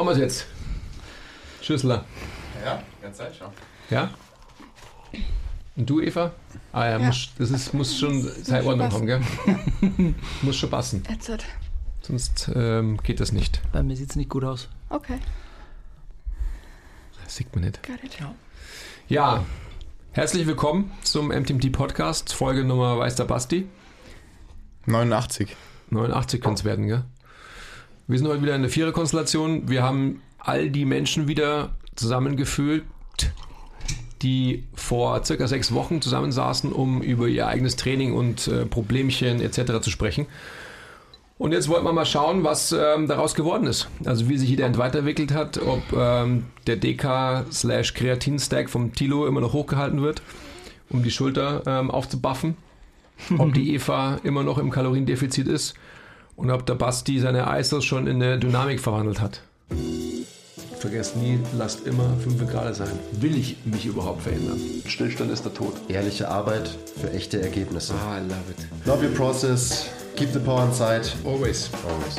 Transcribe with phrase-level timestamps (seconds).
[0.00, 0.46] Machen wir es jetzt.
[1.60, 2.06] Schüssler.
[2.64, 3.48] Ja, ganz Zeit schon.
[3.90, 4.08] Ja?
[5.76, 6.32] Und du, Eva?
[6.72, 7.06] Ah ja, Ja.
[7.06, 9.20] Muss, das ist, muss schon Zeitordnung haben, gell?
[10.40, 11.02] muss schon passen.
[11.06, 11.30] Jetzt.
[12.00, 13.60] Sonst ähm, geht das nicht.
[13.72, 14.70] Bei mir sieht es nicht gut aus.
[14.88, 15.18] Okay,
[17.22, 17.86] Das sieht man nicht.
[17.86, 18.16] got it.
[19.06, 19.44] Ja,
[20.12, 23.68] herzlich willkommen zum MTMT Podcast, Folge Nummer Weiß der Basti.
[24.86, 25.54] 89.
[25.90, 27.04] 89 kann es werden, gell?
[28.06, 29.68] Wir sind heute wieder in der Vierer-Konstellation.
[29.68, 32.84] Wir haben all die Menschen wieder zusammengefühlt,
[34.22, 39.80] die vor circa sechs Wochen zusammensaßen, um über ihr eigenes Training und äh, Problemchen etc.
[39.80, 40.26] zu sprechen.
[41.38, 43.88] Und jetzt wollten wir mal schauen, was ähm, daraus geworden ist.
[44.04, 50.02] Also wie sich jeder weiterentwickelt hat, ob ähm, der DK-Kreatin-Stack vom Tilo immer noch hochgehalten
[50.02, 50.20] wird,
[50.90, 52.56] um die Schulter ähm, aufzubuffen
[53.38, 55.74] ob die Eva immer noch im Kaloriendefizit ist
[56.40, 59.42] und ob der Basti seine Eisers schon in eine Dynamik verwandelt hat.
[60.78, 62.88] Vergesst nie, lasst immer 5 Grad sein.
[63.12, 64.58] Will ich mich überhaupt verändern?
[64.86, 65.74] Stillstand ist der Tod.
[65.88, 67.92] Ehrliche Arbeit für echte Ergebnisse.
[67.94, 68.86] Ah, I love it.
[68.86, 69.90] Love your process.
[70.16, 71.02] Keep the power inside.
[71.26, 71.68] Always.
[71.86, 72.16] Always.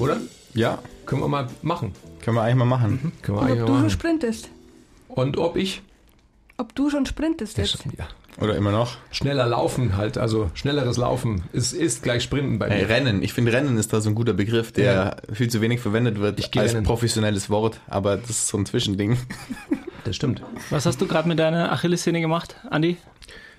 [0.00, 0.16] Oder?
[0.54, 1.92] Ja, Können wir mal machen.
[2.22, 3.12] können wir eigentlich mal machen.
[3.22, 3.90] Können wir Und eigentlich ob du mal schon machen.
[3.90, 4.48] sprintest.
[5.08, 5.82] Und ob ich
[6.56, 7.84] Ob du schon sprintest jetzt.
[7.98, 8.08] ja,
[8.40, 8.96] Oder immer noch.
[9.10, 11.42] schneller laufen halt, also schnelleres Laufen.
[11.52, 12.88] Es ist gleich Sprinten bei Hey, mir.
[12.88, 13.22] Rennen.
[13.22, 16.38] Ich finde, Rennen ist da so ein guter Begriff, der viel zu wenig verwendet wird
[16.40, 16.84] Ich als rennen.
[16.84, 19.18] professionelles Wort, aber das ist so ein Zwischending.
[20.04, 20.42] Das stimmt.
[20.70, 22.96] Was hast du gerade mit deiner Achillessehne gemacht, Andi?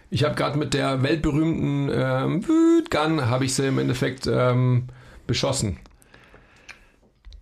[0.09, 4.87] Ich habe gerade mit der weltberühmten ähm, Wütgun habe ich sie im Endeffekt ähm,
[5.25, 5.77] beschossen.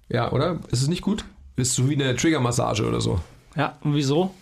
[0.07, 0.59] Ja, oder?
[0.69, 1.25] Ist es nicht gut?
[1.55, 3.19] Ist so wie eine Triggermassage oder so.
[3.55, 4.35] Ja, und wieso?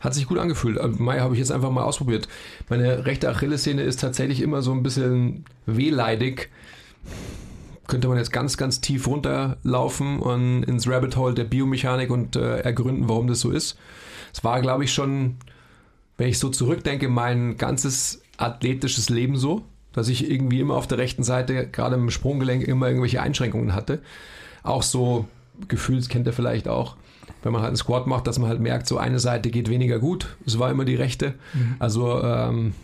[0.00, 0.78] Hat sich gut angefühlt.
[0.78, 2.26] Also, Mai habe ich jetzt einfach mal ausprobiert.
[2.68, 6.48] Meine rechte Achillessehne ist tatsächlich immer so ein bisschen wehleidig.
[7.86, 12.60] Könnte man jetzt ganz, ganz tief runterlaufen und ins Rabbit Hole der Biomechanik und äh,
[12.60, 13.76] ergründen, warum das so ist.
[14.32, 15.36] Es war, glaube ich, schon,
[16.16, 20.98] wenn ich so zurückdenke, mein ganzes athletisches Leben so, dass ich irgendwie immer auf der
[20.98, 24.00] rechten Seite, gerade im Sprunggelenk, immer irgendwelche Einschränkungen hatte.
[24.62, 25.26] Auch so
[25.68, 26.96] Gefühls kennt ihr vielleicht auch,
[27.42, 29.98] wenn man halt einen Squat macht, dass man halt merkt, so eine Seite geht weniger
[29.98, 30.36] gut.
[30.46, 31.34] Es war immer die rechte.
[31.78, 32.74] Also ähm,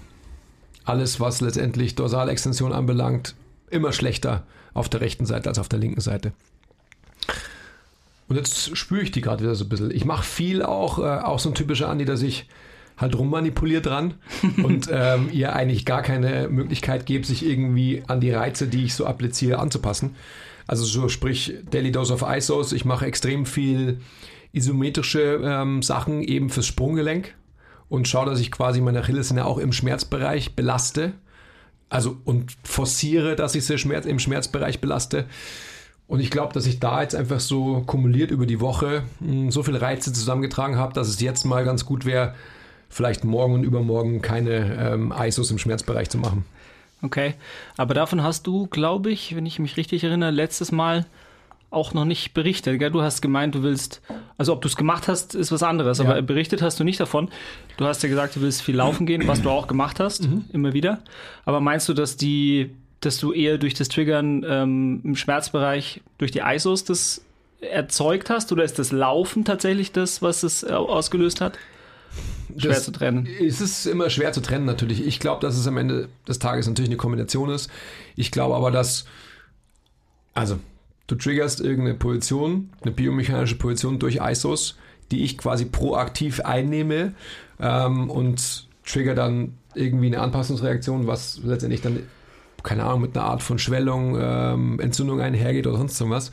[0.84, 3.34] alles, was letztendlich Dorsalextension anbelangt,
[3.70, 6.32] immer schlechter auf der rechten Seite als auf der linken Seite.
[8.28, 9.90] Und jetzt spüre ich die gerade wieder so ein bisschen.
[9.90, 12.46] Ich mache viel auch, äh, auch so ein typischer Andi, dass ich
[12.96, 14.14] halt rummanipuliert dran
[14.62, 18.94] und ähm, ihr eigentlich gar keine Möglichkeit gebt, sich irgendwie an die Reize, die ich
[18.94, 20.16] so appliziere, anzupassen.
[20.66, 22.72] Also so sprich Daily Dose of ISOs.
[22.72, 24.00] Ich mache extrem viel
[24.56, 27.34] isometrische ähm, Sachen eben fürs Sprunggelenk
[27.88, 31.12] und schaue, dass ich quasi meine Achillessehne auch im Schmerzbereich belaste.
[31.88, 35.26] Also und forciere, dass ich sie Schmerz, im Schmerzbereich belaste.
[36.08, 39.62] Und ich glaube, dass ich da jetzt einfach so kumuliert über die Woche mh, so
[39.62, 42.34] viele Reize zusammengetragen habe, dass es jetzt mal ganz gut wäre,
[42.88, 46.44] vielleicht morgen und übermorgen keine ähm, ISOs im Schmerzbereich zu machen.
[47.02, 47.34] Okay.
[47.76, 51.06] Aber davon hast du, glaube ich, wenn ich mich richtig erinnere, letztes Mal
[51.76, 52.78] auch noch nicht berichtet.
[52.80, 52.90] Gell?
[52.90, 54.00] Du hast gemeint, du willst,
[54.38, 56.04] also ob du es gemacht hast, ist was anderes, Ja.
[56.06, 57.28] aber berichtet hast du nicht davon.
[57.76, 60.72] Du hast ja gesagt, du willst viel laufen gehen, was du auch gemacht hast, immer
[60.72, 60.98] wieder.
[61.44, 62.70] Aber meinst du, dass die,
[63.00, 67.22] dass du eher durch das Triggern ähm, im Schmerzbereich durch die ISOs das
[67.60, 71.58] erzeugt hast oder ist das Laufen tatsächlich das, was es äh, ausgelöst hat?
[72.56, 73.26] Schwer Das- zu trennen.
[73.44, 75.06] Es ist immer schwer zu trennen natürlich.
[75.06, 77.68] Ich glaube, dass es am Ende des Tages natürlich eine Kombination ist.
[78.14, 79.04] Ich glaube aber, dass,
[80.34, 80.58] also
[81.06, 84.76] du triggerst irgendeine Position, eine biomechanische Position durch ISOs,
[85.10, 87.14] die ich quasi proaktiv einnehme
[87.60, 92.00] ähm, und trigger dann irgendwie eine Anpassungsreaktion, was letztendlich dann,
[92.62, 96.32] keine Ahnung, mit einer Art von Schwellung, ähm, Entzündung einhergeht oder sonst irgendwas.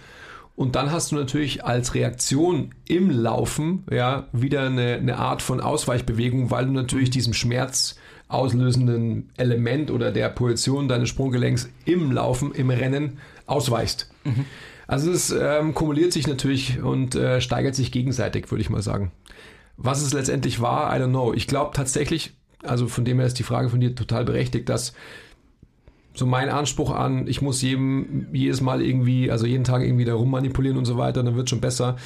[0.56, 5.60] Und dann hast du natürlich als Reaktion im Laufen ja wieder eine, eine Art von
[5.60, 7.96] Ausweichbewegung, weil du natürlich diesem Schmerz
[8.28, 14.13] auslösenden Element oder der Position deines Sprunggelenks im Laufen, im Rennen ausweichst.
[14.88, 19.12] Also es ähm, kumuliert sich natürlich und äh, steigert sich gegenseitig, würde ich mal sagen.
[19.78, 21.34] Was es letztendlich war, I don't know.
[21.34, 22.34] Ich glaube tatsächlich,
[22.64, 24.94] also von dem her ist die Frage von dir total berechtigt, dass
[26.14, 30.14] so mein Anspruch an, ich muss jedem, jedes Mal irgendwie, also jeden Tag irgendwie da
[30.14, 31.98] rummanipulieren und so weiter, dann wird schon besser,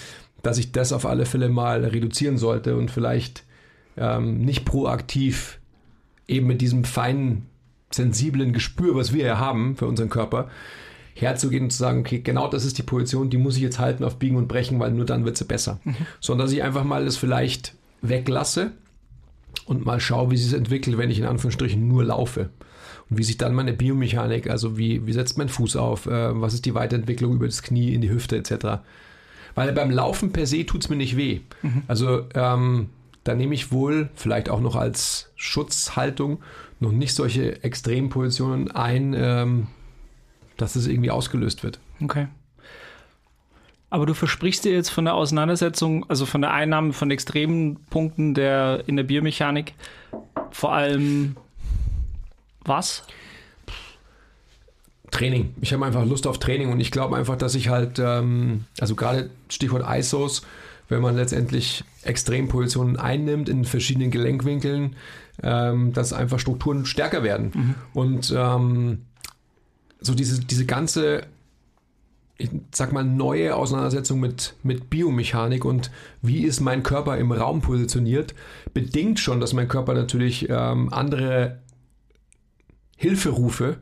[0.44, 3.44] dass ich das auf alle Fälle mal reduzieren sollte und vielleicht
[3.98, 5.60] ähm, nicht proaktiv
[6.28, 7.48] eben mit diesem feinen,
[7.92, 10.50] sensiblen Gespür, was wir ja haben für unseren Körper,
[11.22, 14.04] herzugehen und zu sagen, okay, genau das ist die Position, die muss ich jetzt halten
[14.04, 15.80] auf Biegen und Brechen, weil nur dann wird sie besser.
[16.20, 18.72] Sondern dass ich einfach mal das vielleicht weglasse
[19.66, 22.50] und mal schaue, wie sich es entwickelt, wenn ich in Anführungsstrichen nur laufe.
[23.10, 26.54] Und wie sich dann meine Biomechanik, also wie, wie setzt mein Fuß auf, äh, was
[26.54, 28.82] ist die Weiterentwicklung über das Knie in die Hüfte etc.
[29.56, 31.42] Weil beim Laufen per se tut es mir nicht weh.
[31.88, 32.90] Also ähm,
[33.24, 36.40] da nehme ich wohl, vielleicht auch noch als Schutzhaltung,
[36.80, 39.68] noch nicht solche Extrempositionen ein, ähm,
[40.58, 41.80] dass es irgendwie ausgelöst wird.
[42.02, 42.28] Okay.
[43.90, 48.34] Aber du versprichst dir jetzt von der Auseinandersetzung, also von der Einnahme von extremen Punkten
[48.34, 49.76] der, in der Biomechanik,
[50.52, 51.38] vor allem
[52.66, 53.04] was?
[55.12, 55.54] Training.
[55.62, 58.96] Ich habe einfach Lust auf Training und ich glaube einfach, dass ich halt, ähm, also
[58.96, 60.42] gerade Stichwort ISOs,
[60.90, 64.96] wenn man letztendlich Extrempositionen einnimmt in verschiedenen Gelenkwinkeln,
[65.44, 67.76] ähm, dass einfach Strukturen stärker werden.
[67.94, 69.07] Und ähm,
[70.00, 71.24] so diese, diese ganze,
[72.38, 75.92] ich sag mal, neue Auseinandersetzung mit, mit Biomechanik und
[76.22, 78.36] wie ist mein Körper im Raum positioniert,
[78.74, 81.60] bedingt schon, dass mein Körper natürlich ähm, andere
[82.96, 83.78] Hilferufe,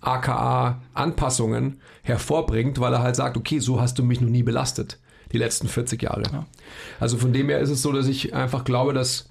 [0.00, 4.98] aka Anpassungen hervorbringt, weil er halt sagt, okay, so hast du mich noch nie belastet,
[5.32, 6.22] die letzten 40 Jahre.
[6.30, 6.46] Ja.
[6.98, 9.30] Also von dem her ist es so, dass ich einfach glaube, dass,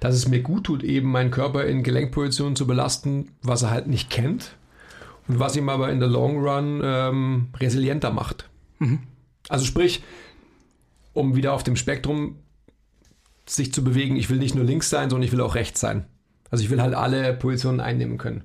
[0.00, 3.86] dass es mir gut tut, eben meinen Körper in Gelenkpositionen zu belasten, was er halt
[3.86, 4.56] nicht kennt
[5.26, 8.48] was ihm aber in der Long Run ähm, resilienter macht.
[9.48, 10.02] Also sprich,
[11.12, 12.36] um wieder auf dem Spektrum
[13.46, 16.06] sich zu bewegen, ich will nicht nur links sein, sondern ich will auch rechts sein.
[16.50, 18.44] Also ich will halt alle Positionen einnehmen können.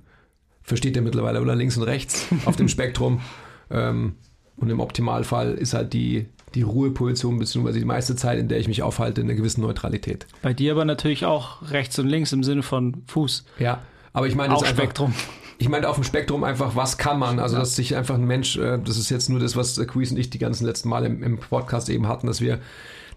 [0.63, 1.55] Versteht ihr mittlerweile, oder?
[1.55, 3.21] Links und rechts auf dem Spektrum.
[3.69, 4.15] Ähm,
[4.57, 8.67] und im Optimalfall ist halt die, die Ruheposition, beziehungsweise die meiste Zeit, in der ich
[8.67, 10.25] mich aufhalte, in einer gewissen Neutralität.
[10.41, 13.45] Bei dir aber natürlich auch rechts und links im Sinne von Fuß.
[13.59, 13.81] Ja,
[14.13, 15.13] aber ich meine Auch jetzt einfach, Spektrum.
[15.57, 17.39] Ich meine auf dem Spektrum einfach, was kann man?
[17.39, 20.17] Also, dass sich einfach ein Mensch, äh, das ist jetzt nur das, was Quiz und
[20.17, 22.59] ich die ganzen letzten Mal im, im Podcast eben hatten, dass wir,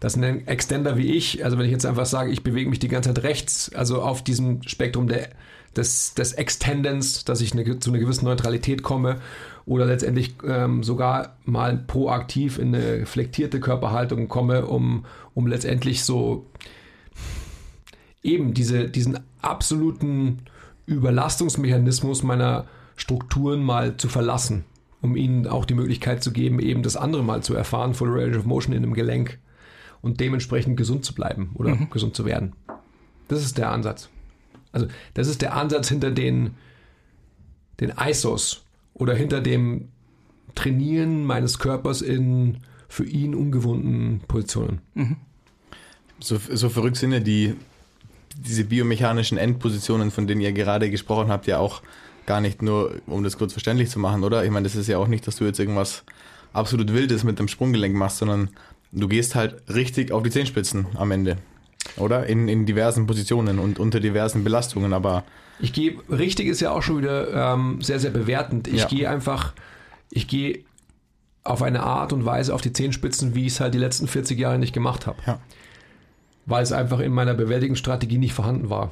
[0.01, 2.89] dass ein Extender wie ich, also wenn ich jetzt einfach sage, ich bewege mich die
[2.89, 5.31] ganze Zeit rechts, also auf diesem Spektrum der,
[5.77, 9.17] des, des Extendens, dass ich eine, zu einer gewissen Neutralität komme
[9.67, 15.05] oder letztendlich ähm, sogar mal proaktiv in eine flektierte Körperhaltung komme, um,
[15.35, 16.47] um letztendlich so
[18.23, 20.39] eben diese, diesen absoluten
[20.89, 24.65] Überlastungsmechanismus meiner Strukturen mal zu verlassen,
[25.03, 28.39] um ihnen auch die Möglichkeit zu geben, eben das andere mal zu erfahren, Full Range
[28.39, 29.39] of Motion in einem Gelenk
[30.01, 32.55] und dementsprechend gesund zu bleiben oder gesund zu werden.
[33.29, 34.09] Das ist der Ansatz.
[34.73, 36.55] Also das ist der Ansatz hinter den,
[37.81, 38.65] den ISOs
[38.95, 39.89] oder hinter dem
[40.55, 42.59] Trainieren meines Körpers in
[42.89, 44.81] für ihn ungewohnten Positionen.
[46.21, 47.55] So, so verrückt sind ja die,
[48.41, 51.83] diese biomechanischen Endpositionen, von denen ihr gerade gesprochen habt, ja auch
[52.27, 54.45] gar nicht nur, um das kurz verständlich zu machen, oder?
[54.45, 56.05] Ich meine, das ist ja auch nicht, dass du jetzt irgendwas
[56.53, 58.51] absolut Wildes mit dem Sprunggelenk machst, sondern
[58.93, 61.39] du gehst halt richtig auf die Zehenspitzen am Ende.
[61.97, 62.27] Oder?
[62.27, 65.25] In, in diversen Positionen und unter diversen Belastungen, aber
[65.59, 68.69] Ich gehe, richtig ist ja auch schon wieder ähm, sehr, sehr bewertend.
[68.69, 68.87] Ich Ja.
[68.89, 69.55] gehe einfach,
[70.11, 70.61] ich gehe
[71.45, 74.39] auf eine Art und Weise auf die Zehenspitzen, wie ich es halt die letzten 40
[74.39, 75.19] Jahre nicht gemacht habe.
[75.27, 75.41] Ja.
[76.49, 78.91] Weil es einfach in meiner Bewältigungsstrategie nicht vorhanden war.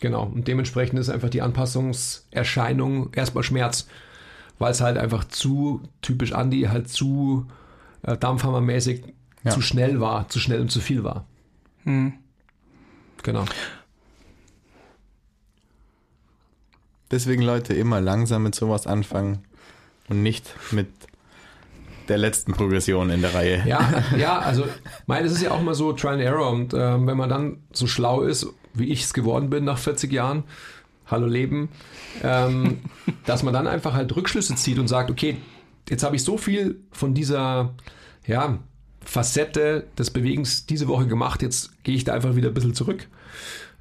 [0.00, 0.24] Genau.
[0.24, 3.88] Und dementsprechend ist einfach die Anpassungserscheinung erstmal Schmerz.
[4.58, 7.46] Weil es halt einfach zu typisch Andi, halt zu
[8.02, 9.02] äh, dampfhammermäßig
[9.44, 9.50] Ja.
[9.50, 11.26] zu schnell war, zu schnell und zu viel war.
[11.84, 13.44] Genau.
[17.10, 19.44] deswegen Leute immer langsam mit sowas anfangen
[20.08, 20.88] und nicht mit
[22.12, 23.62] der letzten Progression in der Reihe.
[23.66, 24.64] Ja, ja, also,
[25.06, 27.62] meine, es ist ja auch mal so Trial and Error und ähm, wenn man dann
[27.72, 30.44] so schlau ist, wie ich es geworden bin nach 40 Jahren,
[31.06, 31.70] hallo Leben,
[32.22, 32.80] ähm,
[33.24, 35.38] dass man dann einfach halt Rückschlüsse zieht und sagt, okay,
[35.88, 37.72] jetzt habe ich so viel von dieser,
[38.26, 38.58] ja,
[39.00, 43.08] Facette des Bewegens diese Woche gemacht, jetzt gehe ich da einfach wieder ein bisschen zurück.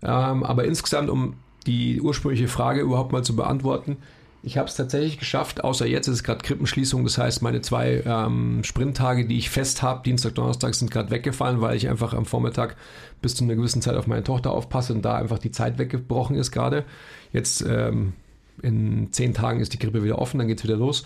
[0.02, 1.36] Ähm, aber insgesamt, um
[1.68, 3.98] die ursprüngliche Frage überhaupt mal zu beantworten,
[4.44, 8.02] ich habe es tatsächlich geschafft, außer jetzt ist es gerade Krippenschließung, das heißt, meine zwei
[8.06, 12.26] ähm, Sprinttage, die ich fest habe, Dienstag, Donnerstag, sind gerade weggefallen, weil ich einfach am
[12.26, 12.76] Vormittag
[13.22, 16.36] bis zu einer gewissen Zeit auf meine Tochter aufpasse und da einfach die Zeit weggebrochen
[16.36, 16.86] ist gerade.
[17.32, 18.14] Jetzt ähm,
[18.64, 21.04] in zehn Tagen ist die Krippe wieder offen, dann geht's wieder los.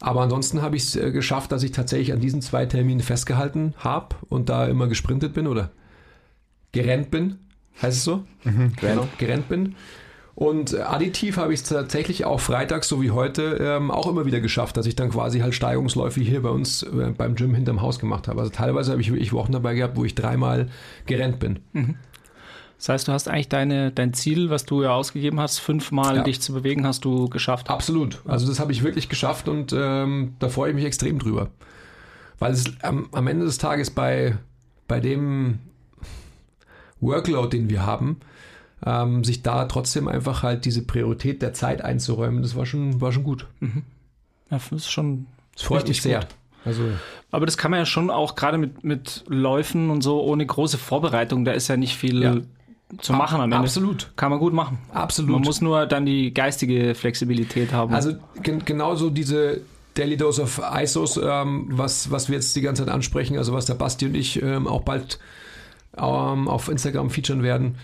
[0.00, 3.74] Aber ansonsten habe ich es äh, geschafft, dass ich tatsächlich an diesen zwei Terminen festgehalten
[3.78, 5.70] habe und da immer gesprintet bin oder
[6.72, 7.38] gerannt bin.
[7.80, 8.24] Heißt es so?
[8.80, 9.74] Genau, gerannt bin.
[10.38, 14.24] Und äh, additiv habe ich es tatsächlich auch freitags, so wie heute, ähm, auch immer
[14.24, 17.82] wieder geschafft, dass ich dann quasi halt Steigungsläufe hier bei uns äh, beim Gym hinterm
[17.82, 18.38] Haus gemacht habe.
[18.38, 20.68] Also teilweise habe ich wirklich Wochen dabei gehabt, wo ich dreimal
[21.06, 21.58] gerannt bin.
[22.76, 26.22] Das heißt, du hast eigentlich deine, dein Ziel, was du ja ausgegeben hast, fünfmal Ja.
[26.22, 27.68] dich zu bewegen, hast du geschafft.
[27.68, 28.20] Absolut.
[28.24, 31.48] Also das habe ich wirklich geschafft und ähm, da freue ich mich extrem drüber.
[32.38, 34.38] Weil es am, am Ende des Tages bei,
[34.86, 35.58] bei dem
[37.00, 38.20] Workload, den wir haben,
[38.84, 43.12] ähm, sich da trotzdem einfach halt diese Priorität der Zeit einzuräumen, das war schon, war
[43.12, 43.46] schon gut.
[43.60, 43.68] Ja,
[44.50, 45.26] das ist schon.
[45.54, 46.20] Das freut Richtig mich sehr.
[46.20, 46.28] gut.
[46.64, 46.82] Also,
[47.30, 50.76] Aber das kann man ja schon auch gerade mit, mit Läufen und so ohne große
[50.78, 52.36] Vorbereitung, da ist ja nicht viel Ja.
[53.00, 53.56] zu machen am Ende.
[53.58, 54.12] absolut.
[54.16, 54.78] Kann man gut machen.
[54.92, 55.30] Absolut.
[55.30, 57.94] Man muss nur dann die geistige Flexibilität haben.
[57.94, 59.60] Also gen genauso diese
[59.94, 63.64] Daily Dose of ISOs, ähm, was, was wir jetzt die ganze Zeit ansprechen, also was
[63.66, 65.18] der Basti und ich ähm, auch bald
[65.96, 67.76] ähm, auf Instagram featuren werden.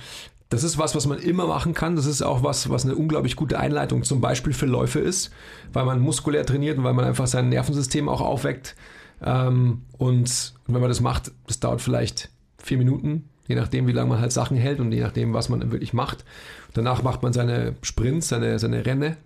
[0.54, 1.96] Das ist was, was man immer machen kann.
[1.96, 5.30] Das ist auch was, was eine unglaublich gute Einleitung zum Beispiel für Läufe ist,
[5.73, 8.76] weil man muskulär trainiert und weil man einfach sein Nervensystem auch aufweckt.
[9.23, 14.11] Ähm, und wenn man das macht, das dauert vielleicht vier Minuten, je nachdem, wie lange
[14.11, 16.25] man halt Sachen hält und je nachdem, was man wirklich macht.
[16.73, 19.16] Danach macht man seine Sprints, seine, seine Renne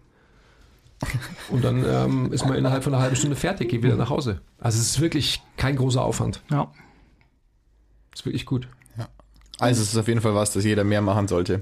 [1.51, 4.41] und dann ähm, ist man innerhalb von einer halben Stunde fertig, geht wieder nach Hause.
[4.59, 6.43] Also es ist wirklich kein großer Aufwand.
[6.51, 6.71] ja.
[8.13, 8.69] ist wirklich gut.
[9.59, 11.61] Also es ist auf jeden Fall was, das jeder mehr machen sollte.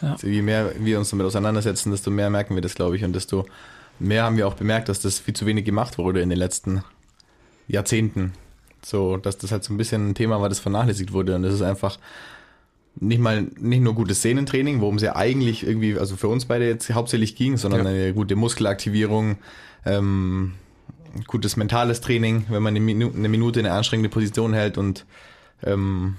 [0.00, 0.12] Ja.
[0.12, 3.04] Also je mehr wir uns damit auseinandersetzen, desto mehr merken wir das, glaube ich.
[3.04, 3.46] Und desto
[3.98, 6.82] mehr haben wir auch bemerkt, dass das viel zu wenig gemacht wurde in den letzten
[7.68, 8.32] Jahrzehnten.
[8.84, 11.36] So, dass das halt so ein bisschen ein Thema war, das vernachlässigt wurde.
[11.36, 11.98] Und das ist einfach
[12.96, 16.66] nicht mal, nicht nur gutes Sehnentraining, worum es ja eigentlich irgendwie, also für uns beide
[16.66, 17.90] jetzt hauptsächlich ging, sondern Ja.
[17.90, 19.36] eine gute Muskelaktivierung,
[19.86, 20.52] ähm,
[21.26, 25.06] gutes mentales Training, wenn man eine Minute, eine Minute in eine anstrengende Position hält und
[25.62, 26.16] ähm,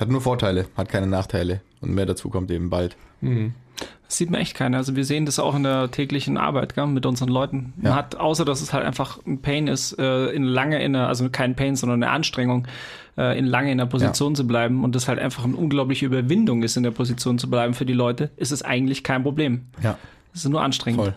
[0.00, 1.60] hat nur Vorteile, hat keine Nachteile.
[1.80, 2.96] Und mehr dazu kommt eben bald.
[3.22, 4.76] Das sieht man echt keiner.
[4.78, 7.72] Also wir sehen das auch in der täglichen Arbeit gell, mit unseren Leuten.
[7.76, 7.96] Man Ja.
[7.96, 11.28] hat, außer dass es halt einfach ein Pain ist, äh, in lange in der, also
[11.30, 12.66] kein Pain, sondern eine Anstrengung,
[13.18, 16.62] äh, in lange in der Position zu bleiben und das halt einfach eine unglaubliche Überwindung
[16.62, 19.66] ist, in der Position zu bleiben für die Leute, ist es eigentlich kein Problem.
[19.82, 19.98] Ja,
[20.34, 21.00] Es ist nur anstrengend.
[21.00, 21.16] voll.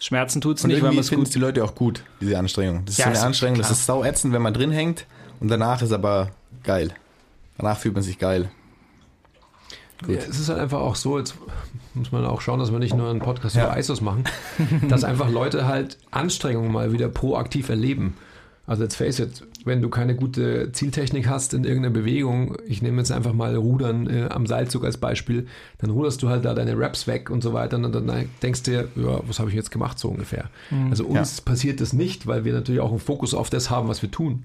[0.00, 2.38] Schmerzen tut es Und nicht, weil man es gut es die Leute auch gut, diese
[2.38, 2.84] Anstrengung.
[2.84, 3.78] Das ist Ja, so eine Anstrengung, das klar.
[3.78, 5.06] ist sau ätzend, wenn man drin hängt
[5.40, 6.30] und danach ist aber
[6.62, 6.90] geil.
[7.58, 8.50] Danach fühlt man sich geil.
[10.08, 11.34] Ja, es ist halt einfach auch so, jetzt
[11.94, 13.66] muss man auch schauen, dass wir nicht nur einen Podcast Ja.
[13.66, 14.24] über ISOs machen,
[14.88, 18.14] dass einfach Leute halt Anstrengungen mal wieder proaktiv erleben.
[18.66, 22.98] Also jetzt face it, wenn du keine gute Zieltechnik hast in irgendeiner Bewegung, ich nehme
[22.98, 25.46] jetzt einfach mal Rudern äh, am Seilzug als Beispiel,
[25.78, 28.10] dann ruderst du halt da deine Raps weg und so weiter und dann
[28.42, 30.48] denkst du dir, ja, was habe ich jetzt gemacht so ungefähr.
[30.90, 34.00] Also uns passiert das nicht, weil wir natürlich auch einen Fokus auf das haben, was
[34.02, 34.44] wir tun.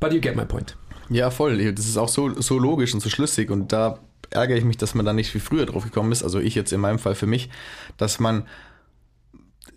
[0.00, 0.76] But you get my point.
[1.10, 1.72] Ja, voll.
[1.72, 3.98] Das ist auch so, so logisch und so schlüssig und da
[4.30, 6.22] ärgere ich mich, dass man da nicht viel früher drauf gekommen ist.
[6.22, 7.50] Also ich jetzt in meinem Fall für mich,
[7.96, 8.44] dass man,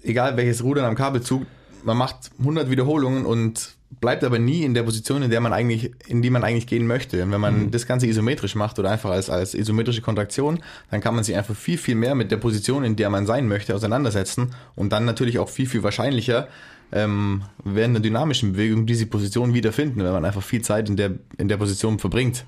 [0.04, 1.46] egal welches Rudern am Kabelzug,
[1.84, 5.92] man macht 100 Wiederholungen und bleibt aber nie in der Position, in der man eigentlich,
[6.08, 7.24] in die man eigentlich gehen möchte.
[7.24, 10.60] Und wenn man das Ganze isometrisch macht oder einfach als, als isometrische Kontraktion,
[10.92, 13.48] dann kann man sich einfach viel, viel mehr mit der Position, in der man sein
[13.48, 16.48] möchte, auseinandersetzen und dann natürlich auch viel, viel wahrscheinlicher
[16.92, 21.12] ähm, während einer dynamischen Bewegung diese Position wiederfinden, wenn man einfach viel Zeit in der,
[21.38, 22.46] in der Position verbringt.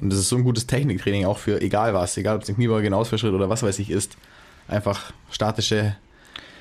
[0.00, 2.56] Und das ist so ein gutes Techniktraining auch für egal was, egal ob es ein
[2.56, 4.16] Kniebeuge, ein Ausfallschritt oder was weiß ich ist.
[4.68, 5.96] Einfach statische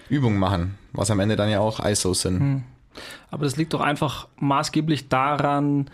[0.10, 2.64] Übungen machen, was am Ende dann ja auch ISOs sind.
[3.32, 5.90] Aber das liegt doch einfach maßgeblich daran,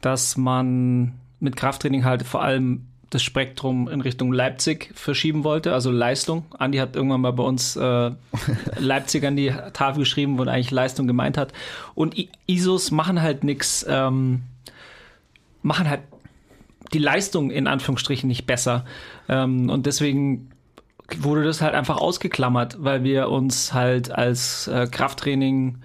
[0.00, 5.90] dass man mit Krafttraining halt vor allem das Spektrum in Richtung Leipzig verschieben wollte, also
[5.90, 6.44] Leistung.
[6.58, 8.10] Andi hat irgendwann mal bei uns äh,
[8.78, 11.52] Leipzig an die Tafel geschrieben, wo er eigentlich Leistung gemeint hat.
[11.94, 14.42] Und I ISOs machen halt nichts, ähm,
[15.62, 16.00] machen halt
[16.92, 18.84] die Leistung in Anführungsstrichen nicht besser.
[19.28, 20.50] Ähm, und deswegen
[21.18, 25.78] wurde das halt einfach ausgeklammert, weil wir uns halt als äh, Krafttraining,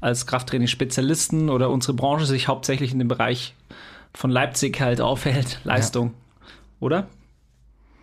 [0.00, 3.54] als Krafttraining-Spezialisten oder unsere Branche sich hauptsächlich in dem Bereich
[4.14, 6.14] von Leipzig halt aufhält, Leistung.
[6.80, 7.06] Oder?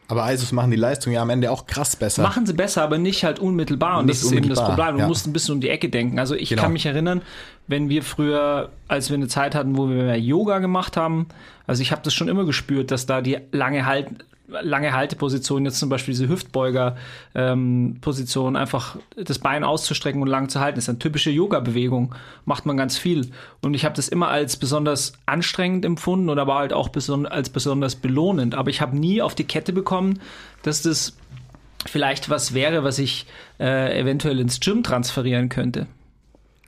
[0.09, 2.21] Aber ISOs machen die Leistung ja am Ende auch krass besser.
[2.21, 3.99] Machen sie besser, aber nicht halt unmittelbar.
[3.99, 4.95] Und Nicht das ist eben das Problem.
[4.95, 5.07] Du ja.
[5.07, 6.19] musst ein bisschen um die Ecke denken.
[6.19, 6.63] Also ich Genau.
[6.63, 7.21] kann mich erinnern,
[7.67, 11.27] wenn wir früher, als wir eine Zeit hatten, wo wir mehr Yoga gemacht haben,
[11.67, 14.09] also ich habe das schon immer gespürt, dass da die lange halt
[14.61, 20.77] lange Halteposition, jetzt zum Beispiel diese Hüftbeuger-Position, einfach das Bein auszustrecken und lang zu halten,
[20.77, 22.13] ist eine typische Yoga-Bewegung,
[22.45, 23.31] macht man ganz viel.
[23.61, 27.49] Und ich habe das immer als besonders anstrengend empfunden oder aber halt auch beson als
[27.49, 28.55] besonders belohnend.
[28.55, 30.19] Aber ich habe nie auf die Kette bekommen,
[30.61, 31.17] dass das
[31.85, 33.25] vielleicht was wäre, was ich
[33.59, 35.87] äh, eventuell ins Gym transferieren könnte.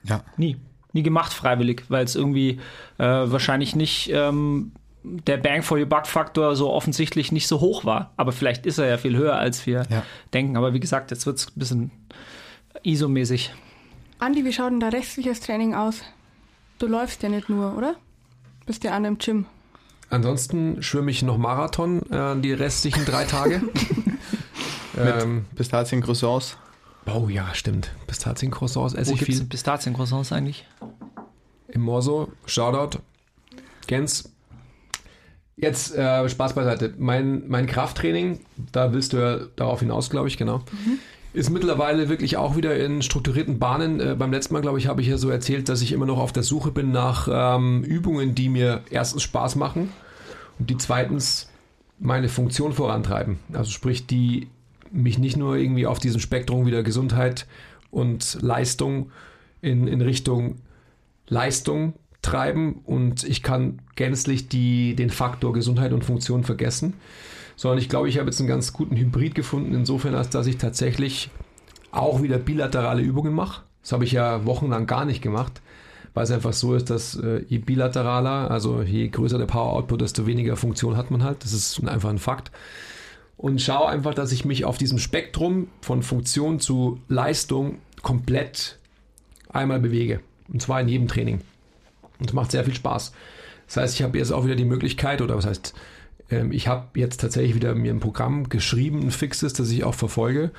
[0.04, 0.22] Ja.
[0.36, 0.56] Nie.
[0.92, 2.60] Nie gemacht freiwillig, weil es irgendwie
[2.98, 4.72] äh, wahrscheinlich nicht ähm,
[5.08, 8.12] der Bang for your Buck Faktor so offensichtlich nicht so hoch war.
[8.16, 10.02] Aber vielleicht ist er ja viel höher, als wir Ja.
[10.34, 10.56] denken.
[10.56, 11.90] Aber wie gesagt, jetzt wird es ein bisschen
[12.82, 13.52] ISO-mäßig.
[14.18, 16.02] Andi, wie schaut denn da restliches Training aus?
[16.78, 17.94] Du läufst ja nicht nur, oder?
[18.66, 19.46] Bist ja an im Gym.
[20.10, 23.62] Ansonsten schwimme ich noch Marathon äh, die restlichen drei Tage.
[24.98, 26.56] ähm, Pistazien, Croissants.
[27.06, 27.90] oh ja, stimmt.
[28.06, 29.44] Pistazien-Croissants esse ich viel.
[29.44, 30.66] Pistazien-Croissants eigentlich?
[31.68, 32.98] Im Morso, Shoutout.
[33.86, 34.30] Gens.
[35.56, 36.92] Jetzt äh, Spaß beiseite.
[36.98, 38.40] Mein, mein Krafttraining,
[38.72, 40.62] da willst du ja darauf hinaus, glaube ich, genau.
[41.32, 44.00] Ist mittlerweile wirklich auch wieder in strukturierten Bahnen.
[44.00, 46.18] Äh, beim letzten Mal, glaube ich, habe ich ja so erzählt, dass ich immer noch
[46.18, 49.90] auf der Suche bin nach ähm, Übungen, die mir erstens Spaß machen
[50.58, 51.48] und die zweitens
[51.98, 53.38] meine Funktion vorantreiben.
[53.54, 54.48] Also sprich, die
[54.90, 57.46] mich nicht nur irgendwie auf diesem Spektrum wieder Gesundheit
[57.90, 59.10] und Leistung
[59.62, 60.56] in, in Richtung
[61.28, 61.94] Leistung
[62.26, 66.94] treiben und ich kann gänzlich die, den Faktor Gesundheit und Funktion vergessen,
[67.54, 70.58] sondern ich glaube, ich habe jetzt einen ganz guten Hybrid gefunden, insofern, als dass ich
[70.58, 71.30] tatsächlich
[71.92, 73.62] auch wieder bilaterale Übungen mache.
[73.82, 75.62] Das habe ich ja wochenlang gar nicht gemacht,
[76.14, 80.00] weil es einfach so ist, dass äh, je bilateraler, also je größer der Power Output,
[80.00, 81.44] desto weniger Funktion hat man halt.
[81.44, 82.50] Das ist einfach ein Fakt.
[83.36, 88.78] Und schaue einfach, dass ich mich auf diesem Spektrum von Funktion zu Leistung komplett
[89.50, 90.20] einmal bewege.
[90.52, 91.40] Und zwar in jedem Training.
[92.18, 93.12] Und es macht sehr viel Spaß.
[93.66, 95.74] Das heißt, ich habe jetzt auch wieder die Möglichkeit, oder was heißt,
[96.30, 99.94] ähm, ich habe jetzt tatsächlich wieder mir ein Programm geschrieben, ein fixes, das ich auch
[99.94, 100.50] verfolge,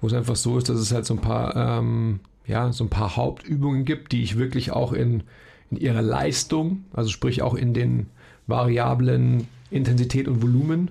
[0.00, 2.90] wo es einfach so ist, dass es halt so ein paar, ähm, ja, so ein
[2.90, 5.22] paar Hauptübungen gibt, die ich wirklich auch in,
[5.70, 8.06] in ihrer Leistung, also sprich auch in den
[8.46, 10.90] Variablen Intensität und Volumen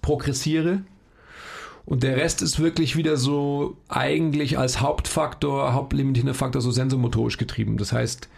[0.00, 0.82] progressiere.
[1.84, 7.76] Und der Rest ist wirklich wieder so eigentlich als Hauptfaktor, hauptlimitierender Faktor so sensomotorisch getrieben.
[7.76, 8.28] Das heißt,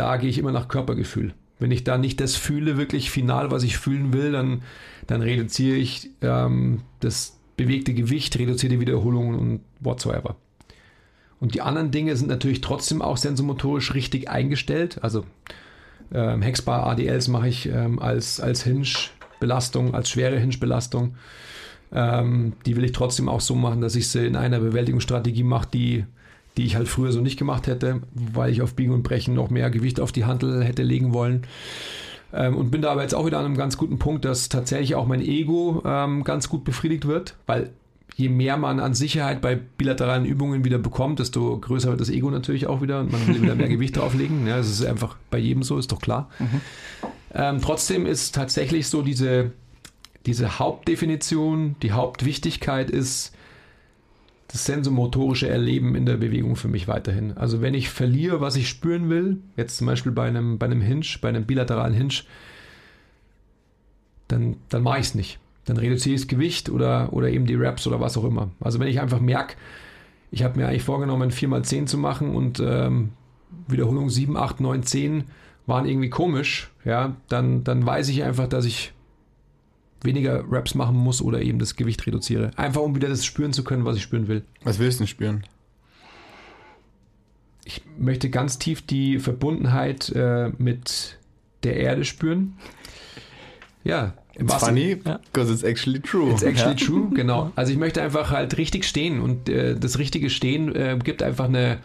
[0.00, 1.34] da gehe ich immer nach Körpergefühl.
[1.58, 4.62] Wenn ich da nicht das fühle, wirklich final, was ich fühlen will, dann,
[5.06, 10.36] dann reduziere ich ähm, das bewegte Gewicht, reduziere die Wiederholungen und whatsoever.
[11.38, 15.00] Und die anderen Dinge sind natürlich trotzdem auch sensomotorisch richtig eingestellt.
[15.02, 15.26] Also
[16.14, 21.16] ähm, Hexbar ADLs mache ich ähm, als, als Hinge-Belastung, als schwere Hinge-Belastung.
[21.92, 25.68] Ähm, die will ich trotzdem auch so machen, dass ich sie in einer Bewältigungsstrategie mache,
[25.70, 26.04] die
[26.60, 29.48] die ich halt früher so nicht gemacht hätte, weil ich auf Biegen und Brechen noch
[29.48, 31.46] mehr Gewicht auf die Handel hätte legen wollen.
[32.34, 34.94] Ähm, und bin da aber jetzt auch wieder an einem ganz guten Punkt, dass tatsächlich
[34.94, 37.70] auch mein Ego ähm, ganz gut befriedigt wird, weil
[38.14, 42.30] je mehr man an Sicherheit bei bilateralen Übungen wieder bekommt, desto größer wird das Ego
[42.30, 44.46] natürlich auch wieder und man will wieder mehr Gewicht drauflegen.
[44.46, 46.28] Ja, das ist einfach bei jedem so, ist doch klar.
[46.38, 46.60] Mhm.
[47.32, 49.52] Ähm, trotzdem ist tatsächlich so diese,
[50.26, 53.32] diese Hauptdefinition, die Hauptwichtigkeit ist,
[54.50, 57.36] das sensomotorische Erleben in der Bewegung für mich weiterhin.
[57.36, 60.80] Also wenn ich verliere, was ich spüren will, jetzt zum Beispiel bei einem, bei einem
[60.80, 62.14] Hinge, bei einem bilateralen Hinge,
[64.26, 65.38] dann, dann mache ich es nicht.
[65.66, 68.50] Dann reduziere ich das Gewicht oder, oder eben die Raps oder was auch immer.
[68.58, 69.54] Also wenn ich einfach merke,
[70.32, 73.10] ich habe mir eigentlich vorgenommen, 4x10 zu machen und ähm,
[73.68, 75.24] Wiederholung 7, 8, 9, 10
[75.66, 78.92] waren irgendwie komisch, ja, dann, dann weiß ich einfach, dass ich
[80.02, 82.50] weniger Raps machen muss oder eben das Gewicht reduziere.
[82.56, 84.42] Einfach um wieder das spüren zu können, was ich spüren will.
[84.62, 85.44] Was willst du denn spüren?
[87.64, 91.18] Ich möchte ganz tief die Verbundenheit äh, mit
[91.62, 92.54] der Erde spüren.
[93.84, 94.14] Ja.
[94.34, 96.30] It's funny, because it's actually true.
[96.30, 96.86] It's actually ja.
[96.86, 97.52] true, genau.
[97.56, 101.46] Also ich möchte einfach halt richtig stehen und äh, das richtige Stehen äh, gibt einfach
[101.46, 101.78] eine,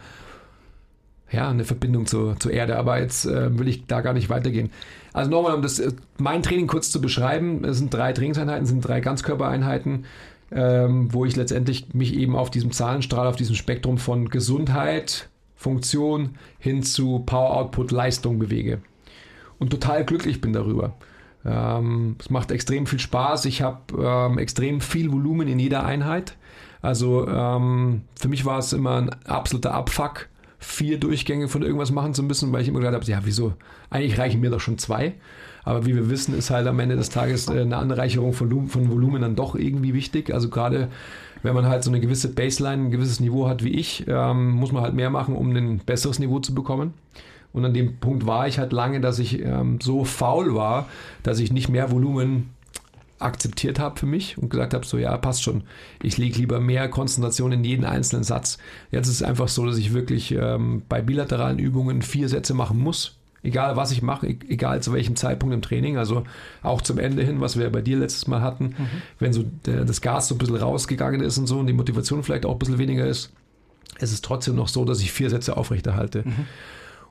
[1.30, 2.76] ja, eine Verbindung zur, zur Erde.
[2.76, 4.70] Aber jetzt äh, will ich da gar nicht weitergehen.
[5.12, 8.86] Also nochmal, um das, äh, mein Training kurz zu beschreiben, es sind drei Trainingseinheiten, sind
[8.86, 10.04] drei Ganzkörpereinheiten,
[10.52, 16.36] ähm, wo ich letztendlich mich eben auf diesem Zahlenstrahl, auf diesem Spektrum von Gesundheit, Funktion
[16.58, 18.80] hin zu Power Output, Leistung bewege.
[19.58, 20.94] Und total glücklich bin darüber.
[21.44, 23.46] Ähm, es macht extrem viel Spaß.
[23.46, 26.36] Ich habe ähm, extrem viel Volumen in jeder Einheit.
[26.82, 32.14] Also ähm, für mich war es immer ein absoluter Abfuck, vier Durchgänge von irgendwas machen
[32.14, 33.54] zu müssen, weil ich immer gedacht habe, ja, wieso?
[33.90, 35.14] Eigentlich reichen mir doch schon zwei.
[35.64, 38.90] Aber wie wir wissen, ist halt am Ende des Tages äh, eine Anreicherung von, von
[38.90, 40.32] Volumen dann doch irgendwie wichtig.
[40.32, 40.88] Also gerade
[41.42, 44.72] wenn man halt so eine gewisse Baseline, ein gewisses Niveau hat wie ich, ähm, muss
[44.72, 46.94] man halt mehr machen, um ein besseres Niveau zu bekommen.
[47.52, 50.88] Und an dem Punkt war ich halt lange, dass ich ähm, so faul war,
[51.22, 52.50] dass ich nicht mehr Volumen
[53.18, 55.64] akzeptiert habe für mich und gesagt habe, so ja, passt schon.
[56.02, 58.58] Ich lege lieber mehr Konzentration in jeden einzelnen Satz.
[58.90, 62.78] Jetzt ist es einfach so, dass ich wirklich ähm, bei bilateralen Übungen vier Sätze machen
[62.78, 63.16] muss.
[63.42, 66.24] Egal was ich mache, e-, egal zu welchem Zeitpunkt im Training, also
[66.62, 68.88] auch zum Ende hin, was wir bei dir letztes Mal hatten, mhm.
[69.18, 72.22] wenn so der, das Gas so ein bisschen rausgegangen ist und so und die Motivation
[72.22, 73.32] vielleicht auch ein bisschen weniger ist,
[73.98, 76.22] ist es trotzdem noch so, dass ich vier Sätze aufrechterhalte.
[76.26, 76.46] Mhm.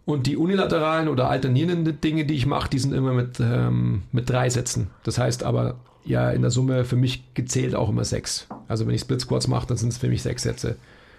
[0.06, 4.30] Und die unilateralen oder alternierenden Dinge, die ich mache, die sind immer mit, ähm, mit
[4.30, 4.92] drei Sätzen.
[5.04, 8.48] Das heißt aber ja in der Summe für mich gezählt auch immer sechs.
[8.68, 10.78] Also wenn ich Split Squats mache, dann sind es für mich sechs Sätze,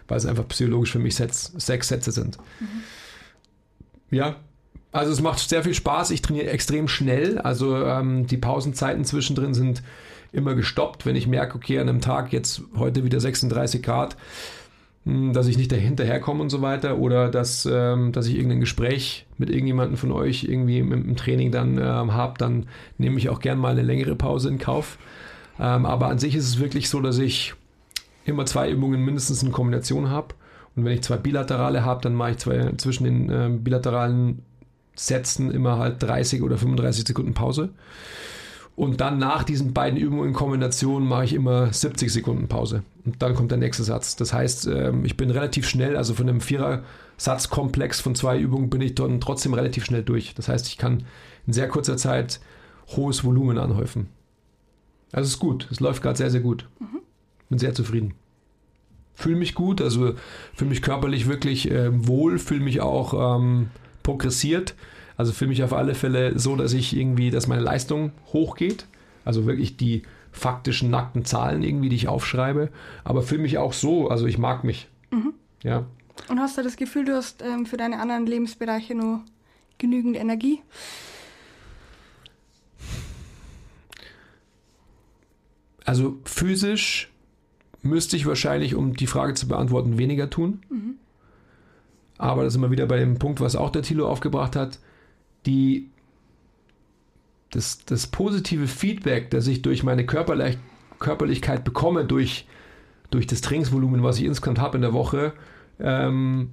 [0.09, 2.39] weil es einfach psychologisch für mich sechs, sechs Sätze sind.
[2.61, 4.17] Mhm.
[4.17, 4.37] Ja,
[4.93, 6.11] also es macht sehr viel Spaß.
[6.11, 7.39] Ich trainiere extrem schnell.
[7.39, 9.83] Also ähm, die Pausenzeiten zwischendrin sind
[10.33, 11.05] immer gestoppt.
[11.05, 14.17] Wenn ich merke, okay, an einem Tag jetzt heute wieder 36 Grad,
[15.07, 19.51] dass ich nicht dahinterherkomme und so weiter oder dass, ähm, dass ich irgendein Gespräch mit
[19.51, 22.67] irgendjemandem von euch irgendwie im, im Training dann ähm, habe, dann
[22.99, 24.99] nehme ich auch gern mal eine längere Pause in Kauf.
[25.61, 27.55] Ähm, aber an sich ist es wirklich so, dass ich
[28.25, 30.35] immer zwei Übungen mindestens in Kombination habe.
[30.75, 34.43] Und wenn ich zwei bilaterale habe, dann mache ich zwei, zwischen den ähm, bilateralen
[34.97, 37.69] Sätzen immer halt 30 oder 35 Sekunden Pause.
[38.77, 42.83] Und dann nach diesen beiden Übungen in Kombination mache ich immer 70 Sekunden Pause.
[43.07, 44.17] Und dann kommt der nächste Satz.
[44.17, 48.83] Das heißt, ähm, ich bin relativ schnell, also von einem Vierer-Satzkomplex von zwei Übungen bin
[48.83, 50.35] ich dann trotzdem relativ schnell durch.
[50.35, 51.05] Das heißt, ich kann
[51.47, 52.39] in sehr kurzer Zeit
[52.89, 54.11] hohes Volumen anhäufen.
[55.11, 55.69] Also es ist gut.
[55.71, 56.69] Es läuft gerade sehr, sehr gut.
[57.49, 58.13] Bin sehr zufrieden.
[59.15, 60.13] Fühle mich gut, also
[60.53, 63.71] fühle mich körperlich wirklich äh, wohl, fühle mich auch ähm,
[64.03, 64.75] progressiert.
[65.17, 68.87] Also fühle mich auf alle Fälle so, dass ich irgendwie, dass meine Leistung hochgeht.
[69.25, 72.71] Also wirklich die faktischen nackten Zahlen irgendwie, die ich aufschreibe.
[73.05, 74.89] Aber fühle mich auch so, also ich mag mich.
[75.63, 75.85] Ja.
[76.29, 79.23] Und hast du das Gefühl, du hast ähm, für deine anderen Lebensbereiche nur
[79.79, 80.61] genügend Energie?
[85.85, 87.11] Also physisch
[87.83, 90.61] müsste ich wahrscheinlich, um die Frage zu beantworten, weniger tun.
[92.19, 94.79] Aber das sind wir wieder bei dem Punkt, was auch der Thilo aufgebracht hat.
[95.47, 95.89] Die,
[97.51, 100.59] das, das positive Feedback, das ich durch meine Körperlich
[100.99, 102.47] Körperlichkeit bekomme, durch,
[103.11, 105.33] durch das Trainingsvolumen, was ich insgesamt habe in der Woche,
[105.79, 106.51] ähm,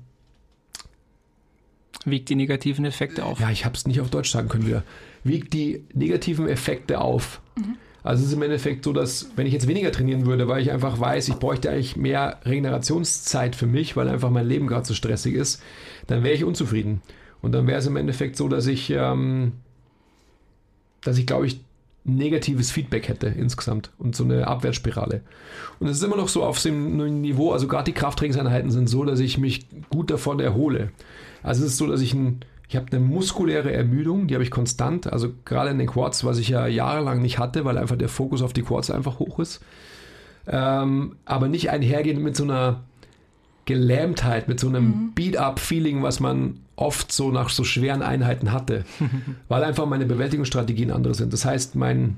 [2.05, 3.39] Wiegt die negativen Effekte auf.
[3.39, 4.83] ja, ich habe es nicht auf Deutsch sagen können wieder,
[5.23, 7.39] wiegt die negativen Effekte auf.
[8.03, 10.71] Also es ist im Endeffekt so, dass wenn ich jetzt weniger trainieren würde, weil ich
[10.71, 14.93] einfach weiß, ich bräuchte eigentlich mehr Regenerationszeit für mich, weil einfach mein Leben gerade so
[14.93, 15.63] stressig ist,
[16.07, 17.01] dann wäre ich unzufrieden.
[17.43, 19.51] Und dann wäre es im Endeffekt so, dass ich, ähm,
[21.01, 21.59] dass ich glaube ich
[22.05, 25.21] negatives Feedback hätte insgesamt und so eine Abwärtsspirale.
[25.79, 29.03] Und es ist immer noch so auf dem Niveau, also gerade die Krafttrainingseinheiten sind so,
[29.03, 30.91] dass ich mich gut davon erhole.
[31.43, 34.51] Also es ist so, dass ich ein, ich habe eine muskuläre Ermüdung, die habe ich
[34.51, 38.09] konstant, also gerade in den Quads, was ich ja jahrelang nicht hatte, weil einfach der
[38.09, 39.61] Fokus auf die Quads einfach hoch ist.
[40.47, 42.83] Ähm, aber nicht einhergehend mit so einer
[43.65, 48.83] Gelähmtheit, mit so einem Beat-up-Feeling, was man oft so nach so schweren Einheiten hatte,
[49.47, 51.31] weil einfach meine Bewältigungsstrategien andere sind.
[51.33, 52.17] Das heißt, mein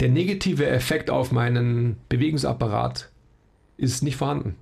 [0.00, 3.10] der negative Effekt auf meinen Bewegungsapparat
[3.76, 4.56] ist nicht vorhanden.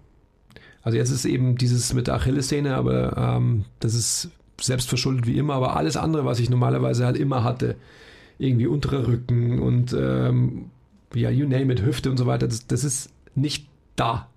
[0.83, 5.55] Also jetzt ist eben dieses mit der Achillessehne, aber ähm, das ist selbstverschuldet wie immer,
[5.55, 7.77] aber alles andere, was ich normalerweise halt immer hatte,
[8.39, 10.71] irgendwie unterer Rücken und ähm,
[11.15, 14.29] ja, you name it, Hüfte und so weiter, das, das ist nicht da.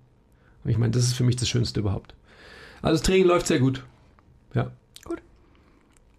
[0.64, 2.14] Und ich meine, das ist für mich das Schönste überhaupt.
[2.80, 3.84] Also das Training läuft sehr gut.
[4.54, 4.70] Ja.
[5.04, 5.22] Gut.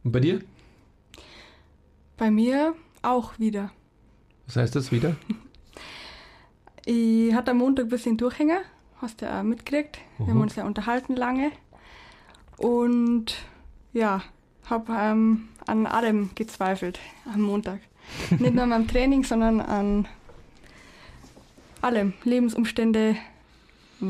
[0.03, 0.41] Und bei dir?
[2.17, 3.71] Bei mir auch wieder.
[4.47, 5.15] Was heißt das wieder?
[6.85, 8.59] Ich hatte am Montag ein bisschen Durchhänger,
[9.01, 9.99] hast du ja auch mitgekriegt.
[10.17, 11.51] Wir haben uns ja unterhalten lange.
[12.57, 13.37] Und
[13.93, 14.21] ja,
[14.69, 16.99] habe ähm, an allem gezweifelt
[17.33, 17.79] am Montag.
[18.37, 20.07] Nicht nur am Training, sondern an
[21.81, 22.13] allem.
[22.25, 23.15] Lebensumstände,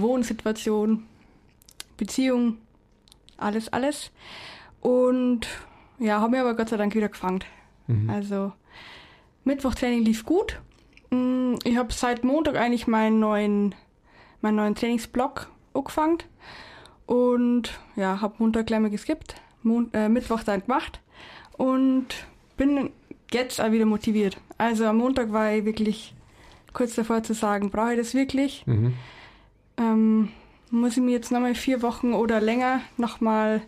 [0.01, 1.03] Wohnsituation,
[1.97, 2.57] Beziehung,
[3.37, 4.11] alles, alles.
[4.81, 5.47] Und
[5.99, 7.43] ja, habe mir aber Gott sei Dank wieder gefangen.
[7.87, 8.09] Mhm.
[8.09, 8.53] Also
[9.43, 10.59] Mittwochtraining lief gut.
[11.11, 13.75] Mm, Ich habe seit Montag eigentlich meinen neuen,
[14.41, 16.17] meinen neuen Trainingsblock angefangen.
[17.05, 21.01] Und ja, habe Montag gleich mal geskippt, Mon äh, Mittwoch dann gemacht
[21.57, 22.07] und
[22.57, 22.91] bin
[23.31, 24.37] jetzt auch wieder motiviert.
[24.57, 26.13] Also am Montag war ich wirklich
[26.71, 28.65] kurz davor zu sagen, brauche ich das wirklich?
[28.65, 28.93] Mhm.
[29.77, 30.29] Ähm,
[30.69, 33.61] muss ich mir jetzt nochmal vier Wochen oder länger nochmal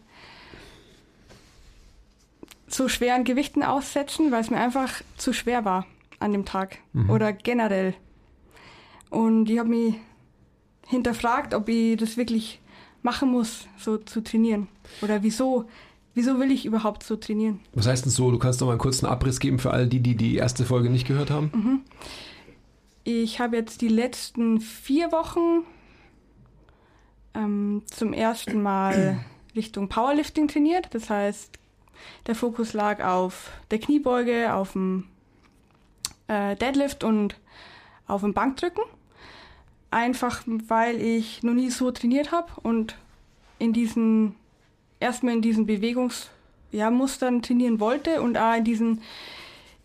[2.67, 5.85] so schweren Gewichten aussetzen, weil es mir einfach zu schwer war
[6.19, 7.09] an dem Tag Mhm.
[7.09, 7.93] oder generell.
[9.09, 9.95] Und ich habe mich
[10.87, 12.59] hinterfragt, ob ich das wirklich
[13.01, 14.67] machen muss, so zu trainieren.
[15.01, 15.65] Oder wieso,
[16.15, 17.59] wieso will ich überhaupt so trainieren?
[17.73, 18.31] Was heißt denn so?
[18.31, 20.89] Du kannst noch mal einen kurzen Abriss geben für all die, die die erste Folge
[20.89, 21.83] nicht gehört haben.
[23.03, 25.63] Ich habe jetzt die letzten vier Wochen
[27.35, 29.23] ähm, zum ersten Mal
[29.55, 30.89] Richtung Powerlifting trainiert.
[30.91, 31.51] Das heißt,
[32.27, 35.07] der Fokus lag auf der Kniebeuge, auf dem
[36.27, 37.35] äh, Deadlift und
[38.07, 38.83] auf dem Bankdrücken.
[39.91, 42.97] Einfach weil ich noch nie so trainiert habe und
[43.59, 44.35] in diesen
[44.99, 49.01] erstmal in diesen Bewegungsmustern ja, trainieren wollte und auch in diesen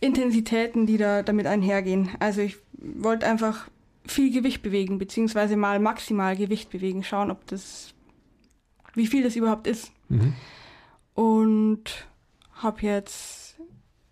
[0.00, 2.10] Intensitäten, die da damit einhergehen.
[2.18, 3.68] Also ich wollte einfach
[4.10, 7.94] viel Gewicht bewegen, beziehungsweise mal maximal Gewicht bewegen, schauen, ob das,
[8.94, 9.92] wie viel das überhaupt ist.
[10.08, 10.34] Mhm.
[11.14, 12.08] Und
[12.54, 13.60] habe jetzt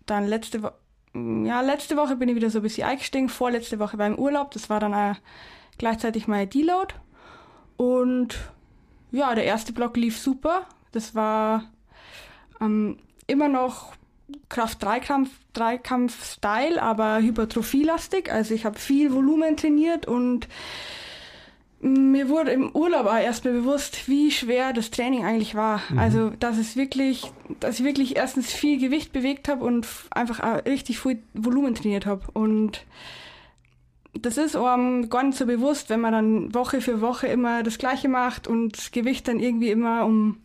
[0.05, 0.75] dann letzte Woche,
[1.13, 4.51] ja, letzte Woche bin ich wieder so ein bisschen eingestiegen, vorletzte Woche war im Urlaub,
[4.51, 5.15] das war dann auch
[5.77, 6.93] gleichzeitig mein Deload.
[7.77, 8.37] Und
[9.11, 10.65] ja, der erste Block lief super.
[10.91, 11.63] Das war
[12.61, 13.93] ähm, immer noch
[14.49, 18.31] Kraft-Dreikampf, Dreikampf-Style, aber hypertrophielastig.
[18.31, 20.47] Also ich habe viel Volumen trainiert und
[21.81, 25.81] mir wurde im Urlaub auch erstmal bewusst, wie schwer das Training eigentlich war.
[25.89, 25.99] Mhm.
[25.99, 30.65] Also, dass es wirklich, dass ich wirklich erstens viel Gewicht bewegt habe und einfach auch
[30.65, 32.23] richtig viel Volumen trainiert habe.
[32.33, 32.85] Und
[34.13, 37.77] das ist einem gar nicht so bewusst, wenn man dann Woche für Woche immer das
[37.77, 40.37] Gleiche macht und das Gewicht dann irgendwie immer um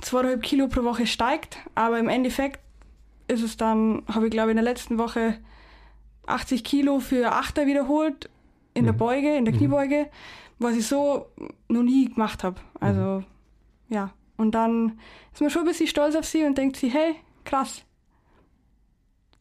[0.00, 1.58] zweieinhalb Kilo pro Woche steigt.
[1.74, 2.60] Aber im Endeffekt
[3.30, 5.38] ist es dann, habe ich glaube in der letzten Woche
[6.26, 8.28] 80 Kilo für Achter wiederholt
[8.74, 8.86] in mhm.
[8.86, 9.58] der Beuge, in der mhm.
[9.58, 10.10] Kniebeuge,
[10.58, 11.26] was ich so
[11.68, 12.60] noch nie gemacht habe.
[12.78, 13.24] Also mhm.
[13.88, 14.10] ja.
[14.36, 14.98] Und dann
[15.32, 17.82] ist man schon ein bisschen stolz auf sie und denkt sie, hey, krass.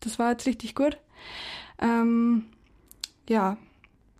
[0.01, 0.97] Das war jetzt richtig gut.
[1.79, 2.45] Ähm,
[3.29, 3.57] ja.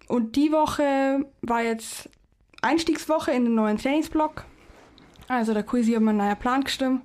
[0.08, 2.10] Und die Woche war jetzt
[2.62, 4.46] Einstiegswoche in den neuen Trainingsblock.
[5.28, 7.04] Also der Quizy hat mir einen neuen Plan gestimmt.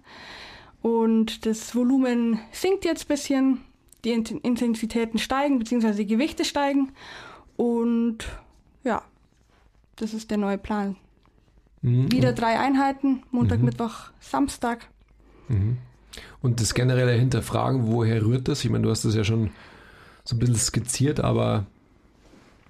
[0.84, 3.60] Und das Volumen sinkt jetzt ein bisschen,
[4.04, 6.92] die Intensitäten steigen, beziehungsweise die Gewichte steigen.
[7.56, 8.18] Und
[8.82, 9.00] ja,
[9.96, 10.96] das ist der neue Plan.
[11.80, 12.12] Mhm.
[12.12, 13.64] Wieder drei Einheiten, Montag, mhm.
[13.64, 14.86] Mittwoch, Samstag.
[15.48, 15.78] Mhm.
[16.42, 18.62] Und das generelle Hinterfragen, woher rührt das?
[18.62, 19.52] Ich meine, du hast das ja schon
[20.22, 21.64] so ein bisschen skizziert, aber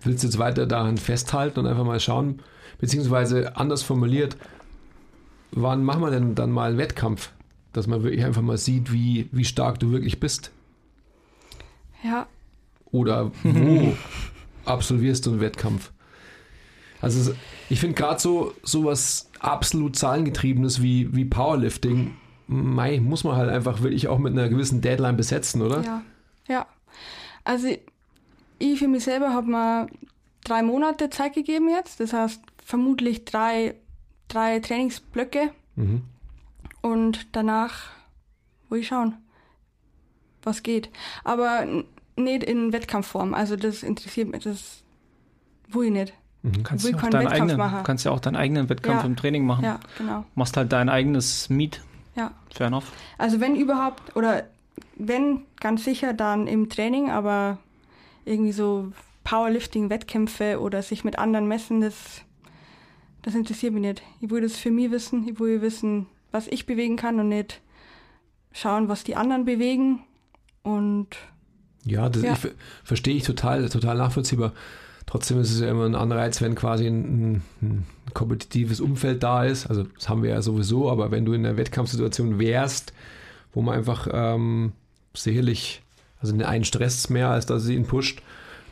[0.03, 2.38] willst du jetzt weiter daran festhalten und einfach mal schauen,
[2.79, 4.37] beziehungsweise anders formuliert,
[5.50, 7.33] wann machen wir denn dann mal einen Wettkampf,
[7.75, 10.51] dass man wirklich einfach mal sieht, wie, wie stark du wirklich bist?
[12.03, 12.27] Ja.
[12.91, 13.95] Oder wo
[14.65, 15.93] absolvierst du einen Wettkampf?
[17.03, 17.35] Also
[17.69, 23.83] ich finde gerade so was absolut zahlengetriebenes wie, wie Powerlifting, mei, muss man halt einfach
[23.83, 25.83] wirklich auch mit einer gewissen Deadline besetzen, oder?
[25.83, 26.03] Ja,
[26.49, 26.67] ja.
[27.43, 27.69] Also
[28.59, 29.87] ich für mich selber habe mir
[30.45, 32.01] drei Monate Zeit gegeben jetzt.
[32.01, 33.75] Das heißt vermutlich drei,
[34.29, 35.51] drei Trainingsblöcke.
[35.77, 36.03] Mhm.
[36.85, 37.85] Und danach
[38.68, 39.14] will ich schauen,
[40.42, 40.90] was geht.
[41.25, 41.66] Aber
[42.14, 43.33] nicht in Wettkampfform.
[43.33, 44.83] Also das interessiert mich, das
[45.68, 46.12] will ich nicht.
[46.42, 46.62] Mhm.
[46.62, 47.85] Kannst, du auch deinen eigenen, machen.
[47.85, 49.07] kannst ja auch deinen eigenen Wettkampf ja.
[49.07, 49.64] im Training machen.
[49.64, 50.27] Ja, genau.
[50.35, 51.81] Machst halt dein eigenes Meet.
[52.16, 52.33] Ja.
[52.55, 52.92] Fair enough.
[53.16, 54.44] Also wenn überhaupt, oder
[54.97, 57.57] wenn, ganz sicher dann im Training, aber
[58.27, 58.92] irgendwie so
[59.25, 62.20] Powerlifting-Wettkämpfe oder sich mit anderen messen, das,
[63.23, 64.03] das interessiert mich nicht.
[64.20, 67.61] Ich will das für mich wissen, ich will wissen, was ich bewegen kann und nicht
[68.53, 70.01] schauen, was die anderen bewegen.
[70.64, 71.07] Und
[71.85, 72.33] ja, das ja.
[72.33, 72.51] Ich,
[72.83, 74.53] verstehe ich total, total nachvollziehbar.
[75.07, 79.66] Trotzdem ist es ja immer ein Anreiz, wenn quasi ein, ein, kompetitives Umfeld da ist.
[79.66, 82.92] Also das haben wir ja sowieso, aber wenn du in einer Wettkampfsituation wärst,
[83.53, 84.73] wo man einfach ähm,
[85.14, 85.83] sicherlich,
[86.20, 88.23] also einen stresst mehr, als dass sie ihn pusht.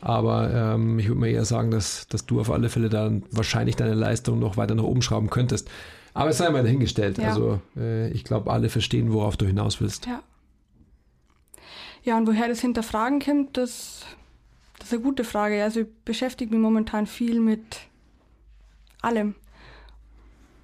[0.01, 3.77] Aber ähm, ich würde mir eher sagen, dass, dass du auf alle Fälle dann wahrscheinlich
[3.77, 5.69] deine Leistung noch weiter nach oben schrauben könntest.
[6.13, 7.17] Aber es sei mal dahingestellt.
[7.17, 7.29] Ja.
[7.29, 10.05] Also äh, ich glaube, alle verstehen, worauf du hinaus willst.
[10.05, 10.21] Ja.
[12.03, 14.05] Ja, und woher das Hinterfragen kommt, das
[14.83, 15.63] das ist eine gute Frage.
[15.63, 17.79] Also ich beschäftige mich momentan viel mit
[19.01, 19.35] allem.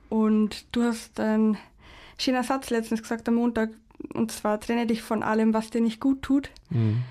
[0.09, 1.57] Und du hast einen
[2.17, 3.69] schönen Satz letztens gesagt am Montag,
[4.13, 6.49] und zwar trenne dich von allem, was dir nicht gut tut.
[6.69, 7.03] Mhm.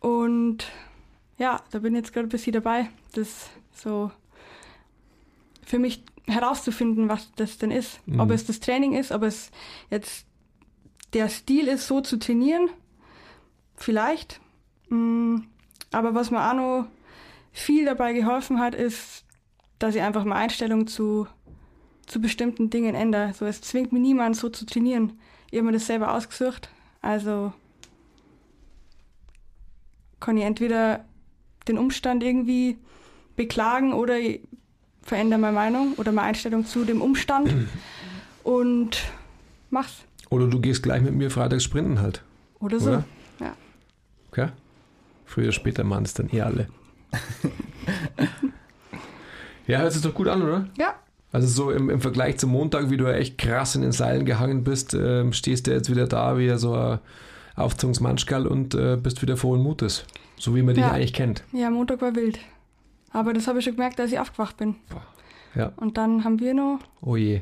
[0.00, 0.66] Und
[1.38, 4.10] ja, da bin ich jetzt gerade ein bisschen dabei, das so
[5.64, 8.00] für mich herauszufinden, was das denn ist.
[8.06, 8.20] Mhm.
[8.20, 9.50] Ob es das Training ist, ob es
[9.90, 10.26] jetzt
[11.12, 12.68] der Stil ist, so zu trainieren.
[13.76, 14.40] Vielleicht.
[14.88, 15.46] Mhm.
[15.92, 16.86] Aber was mir auch noch
[17.52, 19.24] viel dabei geholfen hat, ist,
[19.78, 21.26] dass ich einfach meine Einstellung zu,
[22.06, 23.32] zu bestimmten Dingen ändere.
[23.34, 25.18] So, es zwingt mir niemand so zu trainieren.
[25.50, 26.68] Ich habe mir das selber ausgesucht.
[27.02, 27.52] Also
[30.18, 31.04] kann ich entweder
[31.68, 32.78] den Umstand irgendwie
[33.36, 34.40] beklagen oder ich
[35.06, 37.54] verändere meine Meinung oder meine Einstellung zu dem Umstand
[38.42, 38.98] und
[39.70, 40.02] mach's.
[40.28, 42.22] Oder du gehst gleich mit mir freitags sprinten halt.
[42.58, 42.90] Oder so.
[42.90, 43.04] Oder?
[43.40, 43.54] Ja.
[44.30, 44.48] Okay.
[45.24, 46.68] Früher, später machen es dann eh alle.
[49.66, 50.68] ja, hört sich doch gut an, oder?
[50.76, 50.94] Ja.
[51.32, 54.24] Also so im, im Vergleich zum Montag, wie du ja echt krass in den Seilen
[54.24, 56.98] gehangen bist, ähm, stehst du jetzt wieder da wie so ein
[57.54, 60.04] Aufzungsmanschkal und äh, bist wieder frohen Mutes.
[60.38, 60.84] So wie man ja.
[60.84, 61.44] dich eigentlich kennt.
[61.52, 62.38] Ja, Montag war wild.
[63.16, 64.74] Aber das habe ich schon gemerkt, als ich aufgewacht bin.
[65.54, 65.72] Ja.
[65.76, 66.80] Und dann haben wir noch.
[67.00, 67.40] Oh je.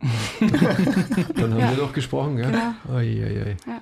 [0.40, 1.70] dann haben ja.
[1.70, 2.50] wir doch gesprochen, gell?
[2.50, 2.74] Genau.
[2.92, 3.56] Oh je, oh je.
[3.64, 3.80] Ja.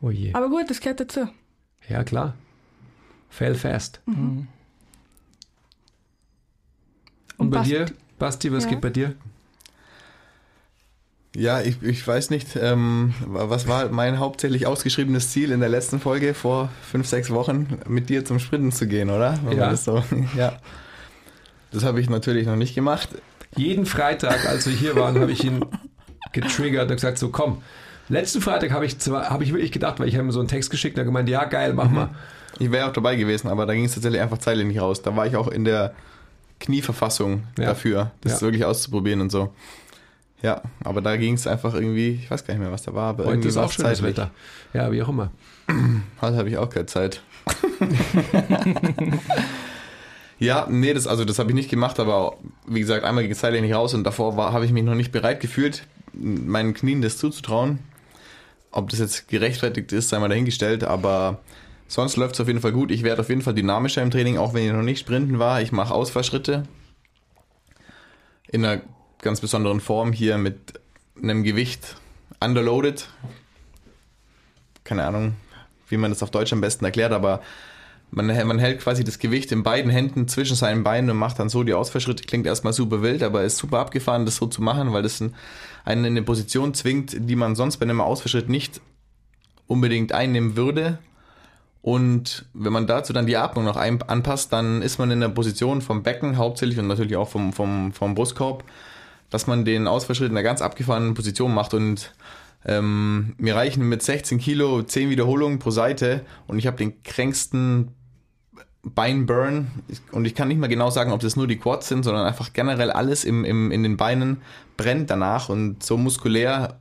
[0.00, 0.32] Oh je.
[0.32, 1.28] Aber gut, das gehört dazu.
[1.90, 2.36] Ja, klar.
[3.28, 4.00] Fail fast.
[4.06, 4.16] Mhm.
[4.16, 4.48] Und,
[7.36, 7.86] Und bei Basti, dir,
[8.18, 8.70] Basti, was ja.
[8.70, 9.14] geht bei dir?
[11.36, 16.00] Ja, ich, ich weiß nicht, ähm, was war mein hauptsächlich ausgeschriebenes Ziel in der letzten
[16.00, 19.38] Folge vor fünf, sechs Wochen, mit dir zum Sprinten zu gehen, oder?
[19.44, 19.76] War ja.
[19.76, 20.02] So?
[20.36, 20.58] ja.
[21.70, 23.10] Das habe ich natürlich noch nicht gemacht.
[23.56, 25.64] Jeden Freitag, als wir hier waren, habe ich ihn
[26.32, 27.62] getriggert und gesagt, so komm.
[28.08, 30.48] Letzten Freitag habe ich zwar, habe ich wirklich gedacht, weil ich habe ihm so einen
[30.48, 32.08] Text geschickt und er gemeint, ja geil, mach mal.
[32.58, 35.02] Ich wäre auch dabei gewesen, aber da ging es tatsächlich einfach zeitlich nicht raus.
[35.02, 35.92] Da war ich auch in der
[36.58, 37.66] Knieverfassung Ja.
[37.66, 38.40] dafür, das Ja.
[38.40, 39.52] wirklich auszuprobieren und so.
[40.40, 43.08] Ja, aber da ging es einfach irgendwie, ich weiß gar nicht mehr, was da war,
[43.10, 44.16] aber Heute irgendwie ist war auch es schönes zeitlich.
[44.16, 44.30] Wetter.
[44.72, 45.30] Ja, wie auch immer.
[46.20, 47.20] Heute habe ich auch keine Zeit.
[50.38, 53.38] ja, nee, das, also das habe ich nicht gemacht, aber wie gesagt, einmal ging es
[53.40, 57.02] zeitlich nicht raus und davor war- habe ich mich noch nicht bereit gefühlt, meinen Knien
[57.02, 57.80] das zuzutrauen.
[58.70, 61.40] Ob das jetzt gerechtfertigt ist, sei mal dahingestellt, aber
[61.88, 62.90] sonst läuft es auf jeden Fall gut.
[62.90, 65.62] Ich werde auf jeden Fall dynamischer im Training, auch wenn ich noch nicht sprinten war.
[65.62, 66.64] Ich mache Ausfallschritte
[68.50, 68.82] in einer
[69.20, 70.80] ganz besonderen Form hier mit
[71.22, 71.96] einem Gewicht
[72.40, 73.08] underloaded.
[74.84, 75.34] Keine Ahnung,
[75.88, 77.40] wie man das auf Deutsch am besten erklärt, aber
[78.10, 81.48] man, man hält quasi das Gewicht in beiden Händen zwischen seinen Beinen und macht dann
[81.48, 82.24] so die Ausfallschritte.
[82.24, 85.32] Klingt erstmal super wild, aber ist super abgefahren, das so zu machen, weil das einen
[85.84, 88.80] in eine Position zwingt, die man sonst bei einem Ausfallschritt nicht
[89.66, 90.98] unbedingt einnehmen würde.
[91.82, 95.28] Und wenn man dazu dann die Atmung noch ein, anpasst, dann ist man in der
[95.28, 98.64] Position vom Becken hauptsächlich und natürlich auch vom, vom, vom Brustkorb,
[99.30, 102.12] dass man den Ausfallschritt in einer ganz abgefahrenen Position macht und
[102.64, 107.94] ähm, mir reichen mit 16 Kilo 10 Wiederholungen pro Seite und ich habe den kränksten
[108.82, 109.70] Beinburn
[110.12, 112.52] und ich kann nicht mehr genau sagen, ob das nur die Quads sind, sondern einfach
[112.52, 114.42] generell alles im, im, in den Beinen
[114.76, 116.78] brennt danach und so muskulär,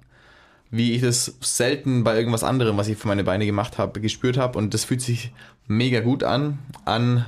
[0.69, 4.37] wie ich das selten bei irgendwas anderem, was ich für meine Beine gemacht habe, gespürt
[4.37, 4.57] habe.
[4.57, 5.31] Und das fühlt sich
[5.67, 7.25] mega gut an, an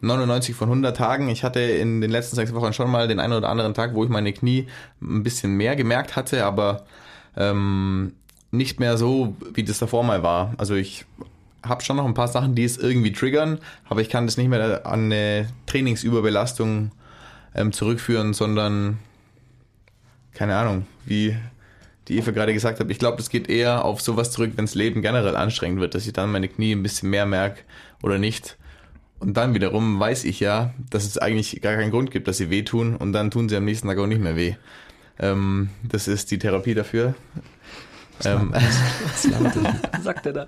[0.00, 1.28] 99 von 100 Tagen.
[1.28, 4.04] Ich hatte in den letzten sechs Wochen schon mal den einen oder anderen Tag, wo
[4.04, 4.66] ich meine Knie
[5.00, 6.84] ein bisschen mehr gemerkt hatte, aber
[7.36, 8.12] ähm,
[8.50, 10.54] nicht mehr so, wie das davor mal war.
[10.58, 11.06] Also ich
[11.62, 14.48] habe schon noch ein paar Sachen, die es irgendwie triggern, aber ich kann das nicht
[14.48, 16.92] mehr an eine Trainingsüberbelastung
[17.54, 18.98] ähm, zurückführen, sondern
[20.32, 21.36] keine Ahnung, wie
[22.08, 24.74] die Eva gerade gesagt hat, ich glaube, das geht eher auf sowas zurück, wenn das
[24.74, 27.62] Leben generell anstrengend wird, dass ich dann meine Knie ein bisschen mehr merke
[28.02, 28.56] oder nicht.
[29.18, 32.50] Und dann wiederum weiß ich ja, dass es eigentlich gar keinen Grund gibt, dass sie
[32.50, 34.54] wehtun und dann tun sie am nächsten Tag auch nicht mehr weh.
[35.18, 37.14] Ähm, das ist die Therapie dafür.
[38.24, 38.52] Ähm,
[40.02, 40.46] sagt er da.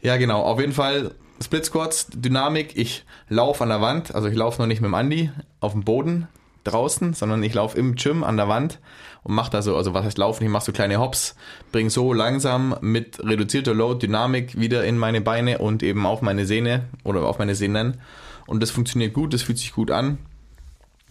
[0.00, 0.42] ja, genau.
[0.42, 2.76] Auf jeden Fall Split Squats, Dynamik.
[2.76, 5.84] Ich laufe an der Wand, also ich laufe noch nicht mit dem Andi auf dem
[5.84, 6.28] Boden
[6.64, 8.78] draußen, sondern ich laufe im Gym an der Wand
[9.22, 11.36] und mache da so, also was heißt laufen, ich mache so kleine Hops,
[11.70, 16.46] bring so langsam mit reduzierter Load Dynamik wieder in meine Beine und eben auf meine
[16.46, 18.00] Sehne oder auf meine Sehnen.
[18.46, 20.18] Und das funktioniert gut, das fühlt sich gut an.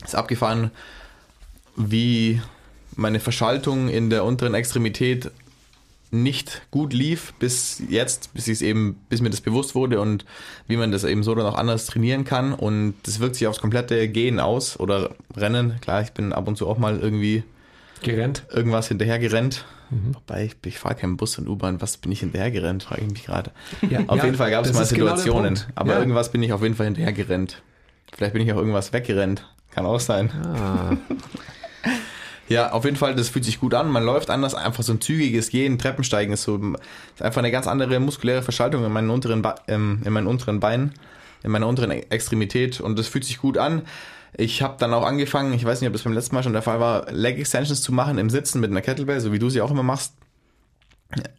[0.03, 0.71] Ist abgefahren,
[1.75, 2.41] wie
[2.95, 5.31] meine Verschaltung in der unteren Extremität
[6.11, 10.25] nicht gut lief bis jetzt, bis ich es eben, bis mir das bewusst wurde und
[10.67, 13.59] wie man das eben so dann auch anders trainieren kann und das wirkt sich aufs
[13.61, 15.79] komplette Gehen aus oder Rennen.
[15.81, 17.43] Klar, ich bin ab und zu auch mal irgendwie
[18.03, 18.43] Gerennt.
[18.51, 19.65] irgendwas hinterhergerannt.
[20.13, 23.25] Wobei ich, ich fahre keinen Bus und U-Bahn, was bin ich hinterhergerannt, frage ich mich
[23.25, 23.51] gerade.
[23.89, 25.67] Ja, Auf ja, jeden Fall gab es mal genau Situationen, Punkt.
[25.75, 25.99] aber Ja.
[25.99, 27.61] irgendwas bin ich auf jeden Fall hinterhergerannt.
[28.15, 29.45] Vielleicht bin ich auch irgendwas weggerannt.
[29.71, 30.31] Kann auch sein.
[30.45, 30.95] Ah,
[32.51, 33.89] Ja, auf jeden Fall, das fühlt sich gut an.
[33.89, 37.65] Man läuft anders, einfach so ein zügiges Gehen, Treppensteigen ist so ist einfach eine ganz
[37.65, 40.93] andere muskuläre Verschaltung in meinen unteren, ähm, in meinen unteren Beinen,
[41.43, 43.83] in meiner unteren Extremität und das fühlt sich gut an.
[44.35, 46.61] Ich habe dann auch angefangen, ich weiß nicht, ob das beim letzten Mal schon der
[46.61, 49.61] Fall war, Leg Extensions zu machen im Sitzen mit einer Kettlebell, so wie du sie
[49.61, 50.13] auch immer machst.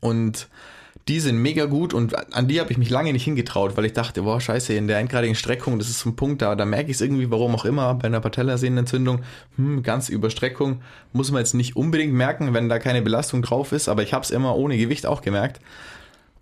[0.00, 0.48] Und
[1.08, 3.92] die sind mega gut und an die habe ich mich lange nicht hingetraut, weil ich
[3.92, 6.90] dachte, boah, scheiße, in der endgradigen Streckung, das ist so ein Punkt, da, da merke
[6.90, 9.22] ich es irgendwie, warum auch immer, bei einer Patellasehnenentzündung,
[9.56, 10.80] hm, ganz Überstreckung,
[11.12, 14.24] muss man jetzt nicht unbedingt merken, wenn da keine Belastung drauf ist, aber ich habe
[14.24, 15.60] es immer ohne Gewicht auch gemerkt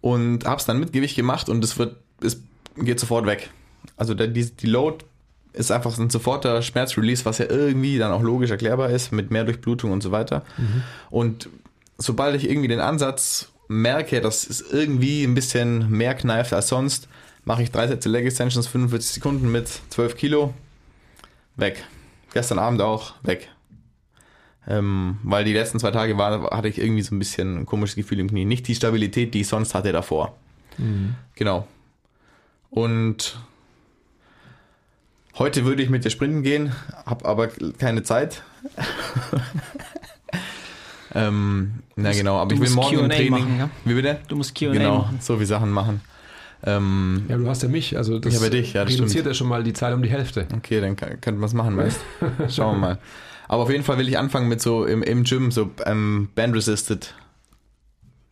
[0.02, 2.42] und habe es dann mit Gewicht gemacht und es wird, es
[2.76, 3.50] geht sofort weg.
[3.96, 5.04] Also der, die, die Load
[5.52, 9.44] ist einfach ein soforter Schmerzrelease, was ja irgendwie dann auch logisch erklärbar ist, mit mehr
[9.44, 10.44] Durchblutung und so weiter.
[11.10, 11.48] Und
[11.98, 17.08] sobald ich irgendwie den Ansatz merke, dass es irgendwie ein bisschen mehr kneift als sonst,
[17.44, 20.52] mache ich drei Sätze Leg Extensions, 45 Sekunden mit 12 Kilo,
[21.54, 21.84] weg.
[22.32, 23.48] Gestern Abend auch, weg.
[24.66, 27.94] Ähm, weil die letzten zwei Tage war, hatte ich irgendwie so ein bisschen ein komisches
[27.94, 28.44] Gefühl im Knie.
[28.44, 30.36] Nicht die Stabilität, die ich sonst hatte davor.
[31.36, 31.66] Genau.
[32.70, 33.38] Und
[35.38, 36.74] heute würde ich mit dir sprinten gehen,
[37.06, 37.48] habe aber
[37.78, 38.42] keine Zeit.
[41.14, 43.30] ähm, na genau, aber du ich will musst morgen im Q&A Training.
[43.30, 43.70] machen, ja?
[43.84, 44.18] Wie bitte?
[44.28, 45.18] Du musst Q&A Genau, machen.
[45.20, 46.00] so wie Sachen machen.
[46.62, 49.26] Ähm, ja, du hast ja mich, also das Ich habe dich, ja, das reduziert stimmt.
[49.26, 50.46] ja schon mal die Zeit um die Hälfte.
[50.54, 52.00] Okay, dann kann- könnte man es machen, weißt
[52.54, 52.98] Schauen wir mal.
[53.48, 57.14] Aber auf jeden Fall will ich anfangen mit so im, im Gym so ähm, Band-Resisted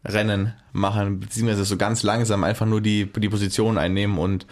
[0.05, 4.47] Rennen machen, beziehungsweise so ganz langsam einfach nur die, die Position einnehmen und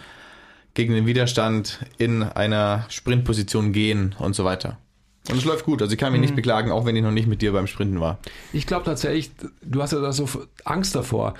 [0.73, 4.77] gegen den Widerstand in einer Sprintposition gehen und so weiter.
[5.29, 5.81] Und es läuft gut.
[5.81, 7.99] Also ich kann mich nicht beklagen, auch wenn ich noch nicht mit dir beim Sprinten
[7.99, 8.17] war.
[8.53, 10.27] Ich glaube tatsächlich, du hast ja da so
[10.63, 11.33] Angst davor.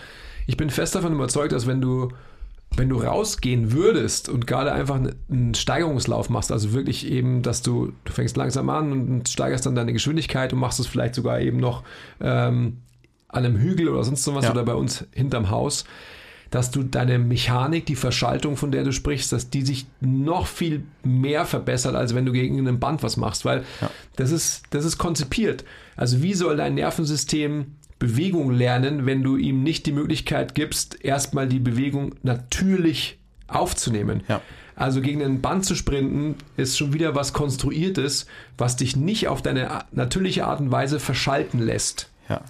[0.46, 2.10] Ich bin fest davon überzeugt, dass wenn du,
[2.76, 4.96] wenn du rausgehen würdest und gerade einfach
[5.30, 9.76] einen Steigerungslauf machst, also wirklich eben, dass du, du fängst langsam an und steigerst dann
[9.76, 11.84] deine Geschwindigkeit und machst es vielleicht sogar eben noch
[12.22, 12.78] ähm,
[13.30, 14.52] an einem Hügel oder sonst sowas Ja.
[14.52, 15.86] oder bei uns hinterm Haus,
[16.50, 20.84] dass du deine Mechanik, die Verschaltung, von der du sprichst, dass die sich noch viel
[21.04, 23.64] mehr verbessert, als wenn du gegen ein Band was machst, weil
[24.16, 25.64] das, ist, das ist konzipiert.
[25.96, 31.48] Also wie soll dein Nervensystem Bewegung lernen, wenn du ihm nicht die Möglichkeit gibst, erstmal
[31.48, 33.18] die Bewegung natürlich
[33.48, 34.24] aufzunehmen?
[34.28, 34.42] Ja.
[34.76, 38.28] Also gegen ein Band zu sprinten, ist schon wieder was Konstruiertes,
[38.60, 42.12] was dich nicht auf deine natürliche Art und Weise verschalten lässt.
[42.30, 42.42] Ja.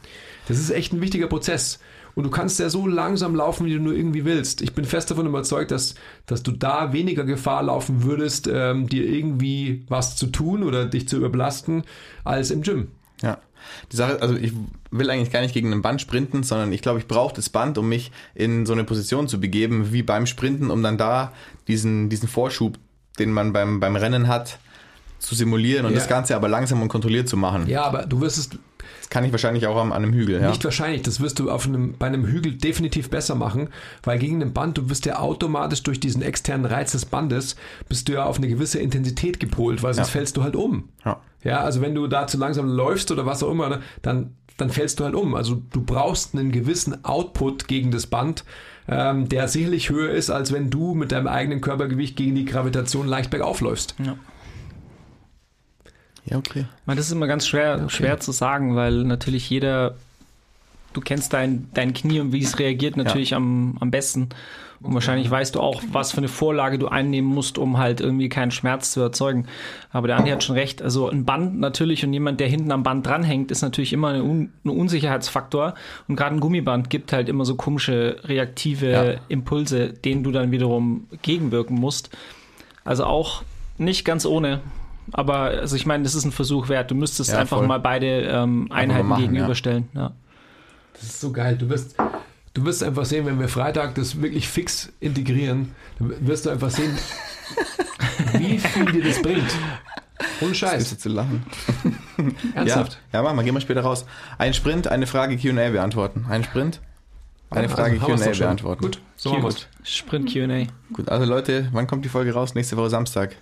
[0.50, 1.80] Das ist echt ein wichtiger Prozess.
[2.18, 4.64] Und du kannst ja so langsam laufen, wie du nur irgendwie willst.
[4.64, 5.94] Ich bin fest davon überzeugt, dass,
[6.26, 11.08] dass du da weniger Gefahr laufen würdest, ähm, dir irgendwie was zu tun oder dich
[11.08, 11.84] zu überbelasten,
[12.24, 12.88] als im Gym.
[13.22, 13.38] Ja.
[13.92, 14.52] Die Sache, also ich
[14.90, 17.78] will eigentlich gar nicht gegen ein Band sprinten, sondern ich glaube, ich brauche das Band,
[17.78, 21.34] um mich in so eine Position zu begeben, wie beim Sprinten, um dann da
[21.68, 22.80] diesen, diesen Vorschub,
[23.20, 24.58] den man beim, beim Rennen hat,
[25.20, 26.00] zu simulieren und Ja.
[26.00, 27.68] das Ganze aber langsam und kontrolliert zu machen.
[27.68, 28.50] Ja, aber du wirst es
[29.08, 30.42] Das kann ich wahrscheinlich auch am, an einem Hügel.
[30.42, 30.50] Ja.
[30.50, 33.70] nicht wahrscheinlich, das wirst du auf einem, bei einem Hügel definitiv besser machen,
[34.04, 37.56] weil gegen ein Band, du wirst ja automatisch durch diesen externen Reiz des Bandes,
[37.88, 40.12] bist du ja auf eine gewisse Intensität gepolt, weil sonst Ja.
[40.12, 40.90] fällst du halt um.
[41.06, 41.22] Ja.
[41.44, 45.00] Ja, also wenn du da zu langsam läufst oder was auch immer, dann, dann fällst
[45.00, 45.36] du halt um.
[45.36, 48.44] Also du brauchst einen gewissen Output gegen das Band,
[48.90, 53.08] ähm, der sicherlich höher ist, als wenn du mit deinem eigenen Körpergewicht gegen die Gravitation
[53.08, 53.96] leicht bergauf läufst.
[54.04, 54.18] ja,
[56.36, 56.66] okay.
[56.86, 59.96] Man, das ist immer ganz schwer, schwer zu sagen, weil natürlich jeder,
[60.94, 64.30] du kennst dein, dein Knie und wie es reagiert natürlich am, am besten.
[64.80, 68.30] Und wahrscheinlich weißt du auch, was für eine Vorlage du einnehmen musst, um halt irgendwie
[68.30, 69.48] keinen Schmerz zu erzeugen.
[69.90, 70.84] Aber der Andi hat schon recht.
[70.84, 74.22] Also ein Band natürlich und jemand, der hinten am Band dranhängt, ist natürlich immer ein,
[74.22, 75.74] Un Unsicherheitsfaktor.
[76.08, 79.20] Und gerade ein Gummiband gibt halt immer so komische reaktive Ja.
[79.30, 82.12] Impulse, denen du dann wiederum gegenwirken musst.
[82.86, 83.42] Also auch
[83.80, 84.60] nicht ganz ohne.
[85.14, 86.92] Aber also ich meine, das ist ein Versuch wert.
[86.92, 87.68] Du müsstest Ja, einfach voll.
[87.68, 89.88] mal beide ähm, Einheiten machen, gegenüberstellen.
[89.94, 90.12] Ja.
[90.94, 91.56] Das ist so geil.
[91.58, 91.96] Du wirst,
[92.54, 96.70] du wirst einfach sehen, wenn wir Freitag das wirklich fix integrieren, dann wirst du einfach
[96.72, 96.98] sehen,
[98.34, 99.50] wie viel dir das bringt.
[100.42, 100.92] Ohne Scheiß.
[100.92, 101.46] jetzt zu lachen.
[102.56, 103.00] Ernsthaft.
[103.14, 104.06] Ja, ja, machen wir, gehen wir später raus.
[104.38, 106.26] Ein Sprint, eine Frage Q&A beantworten.
[106.30, 106.82] Ein Sprint,
[107.52, 108.46] eine Frage Also, haben wir's Q&A schon.
[108.46, 108.82] beantworten.
[108.82, 109.40] Gut, so.
[109.40, 109.68] Gut.
[109.84, 110.66] Sprint QA.
[110.94, 112.56] Gut, also Leute, wann kommt die Folge raus?
[112.56, 113.36] Nächste Woche Samstag.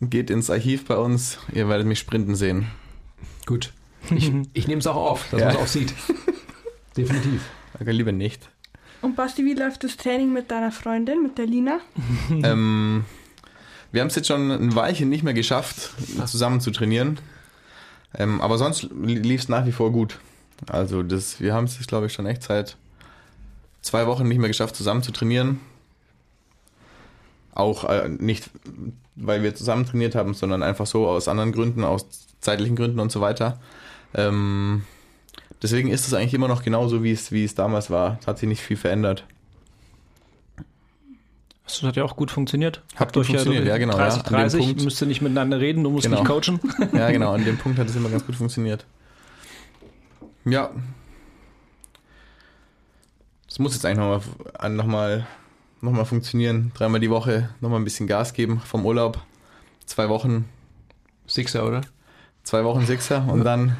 [0.00, 2.66] Geht ins Archiv bei uns, ihr werdet mich sprinten sehen.
[3.46, 3.72] Gut.
[4.10, 5.46] Ich, ich nehme es auch auf, dass Ja.
[5.46, 5.94] man es auch sieht.
[6.96, 7.42] Definitiv.
[7.80, 8.48] Okay, lieber nicht.
[9.02, 11.80] Und Basti, wie läuft das Training mit deiner Freundin, mit der Lina?
[12.30, 13.04] ähm,
[13.92, 15.90] wir haben es jetzt schon ein Weilchen nicht mehr geschafft,
[16.26, 17.18] zusammen zu trainieren.
[18.14, 20.18] Ähm, aber sonst lief es nach wie vor gut.
[20.66, 22.76] Also das, wir haben es, glaube ich, schon echt seit
[23.82, 25.60] zwei Wochen nicht mehr geschafft, zusammen zu trainieren.
[27.52, 28.50] Auch äh, nicht,
[29.16, 32.06] weil wir zusammen trainiert haben, sondern einfach so aus anderen Gründen, aus
[32.40, 33.58] zeitlichen Gründen und so weiter.
[34.14, 34.84] Ähm,
[35.62, 38.18] deswegen ist es eigentlich immer noch genauso, wie es, wie es damals war.
[38.20, 39.24] Es hat sich nicht viel verändert.
[41.64, 42.82] Das hat ja auch gut funktioniert.
[42.94, 44.04] Hat gut funktioniert, ja, genau, ja.
[44.08, 46.20] 30, An dem 30, Punkt- müsst ihr nicht miteinander reden, du musst Genau.
[46.22, 46.60] mich coachen.
[46.92, 48.86] Ja, genau, an dem Punkt hat es immer ganz gut funktioniert.
[50.44, 50.70] Ja.
[53.48, 55.26] Es muss jetzt eigentlich nochmal noch mal, noch mal
[56.04, 56.72] funktionieren.
[56.74, 59.22] Dreimal die Woche nochmal ein bisschen Gas geben vom Urlaub.
[59.86, 60.46] Zwei Wochen,
[61.26, 61.80] Sixer, oder?
[62.42, 63.76] zwei Wochen Sixer und dann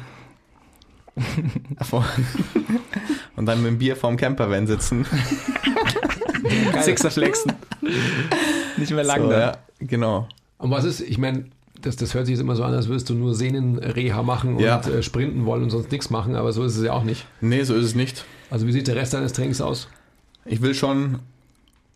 [3.35, 5.05] und dann mit dem Bier vorm Campervan sitzen.
[6.81, 7.53] Sixer flexen.
[8.77, 9.39] nicht mehr lang So, da.
[9.39, 10.27] ja, genau.
[10.57, 11.45] Und was ist, ich meine,
[11.81, 14.59] das, das hört sich jetzt immer so an, als würdest du nur Sehnenreha machen und
[14.63, 14.79] Ja.
[14.81, 17.25] äh, sprinten wollen und sonst nichts machen, aber so ist es ja auch nicht.
[17.41, 18.25] Nee, so ist es nicht.
[18.49, 19.87] Also wie sieht der Rest deines Trainings aus?
[20.45, 21.19] Ich will schon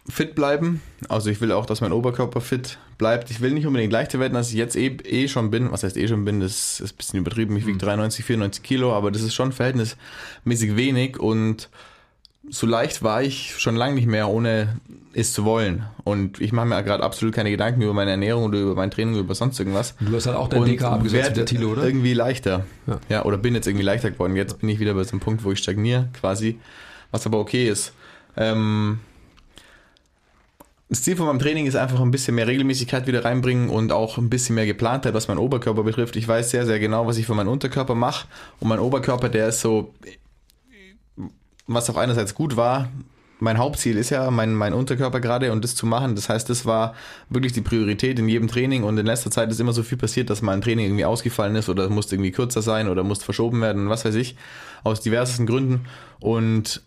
[0.10, 0.82] fit bleiben.
[1.10, 3.30] Also ich will auch, dass mein Oberkörper fit bleibt.
[3.32, 5.72] Ich will nicht unbedingt leichter werden, als ich jetzt eh, eh schon bin.
[5.72, 6.40] Was heißt eh schon bin?
[6.40, 7.56] Das ist ein bisschen übertrieben.
[7.58, 11.70] Ich wiege 93, 94 Kilo, aber das ist schon verhältnismäßig wenig und
[12.50, 14.80] so leicht war ich schon lange nicht mehr, ohne
[15.14, 15.86] es zu wollen.
[16.04, 19.14] Und ich mache mir gerade absolut keine Gedanken über meine Ernährung oder über mein Training
[19.14, 19.96] oder über sonst irgendwas.
[20.00, 21.84] Du hast halt auch dein DK abgesetzt der Tilo, oder?
[21.84, 22.66] Irgendwie leichter.
[22.88, 23.00] Ja.
[23.10, 23.26] Ja.
[23.26, 24.36] oder bin jetzt irgendwie leichter geworden.
[24.36, 26.60] Jetzt bin ich wieder bei so einem Punkt, wo ich stagniere, quasi.
[27.12, 27.94] Was aber okay ist.
[28.36, 29.00] Ähm,
[30.92, 34.18] das Ziel von meinem Training ist einfach ein bisschen mehr Regelmäßigkeit wieder reinbringen und auch
[34.18, 36.18] ein bisschen mehr Geplantheit, was meinen Oberkörper betrifft.
[36.18, 38.28] Ich weiß sehr, sehr genau, was ich für meinen Unterkörper mache.
[38.60, 39.94] Und mein Oberkörper, der ist so,
[41.66, 42.90] was auch einerseits gut war,
[43.40, 46.14] mein Hauptziel ist ja mein, mein Unterkörper gerade und das zu machen.
[46.16, 46.94] Das heißt, das war
[47.30, 50.30] wirklich die Priorität in jedem Training und in letzter Zeit ist immer so viel passiert,
[50.30, 53.62] dass mal ein Training irgendwie ausgefallen ist oder musste irgendwie kürzer sein oder musste verschoben
[53.62, 54.36] werden, was weiß ich,
[54.84, 55.86] aus diversesten Gründen.
[56.20, 56.84] Und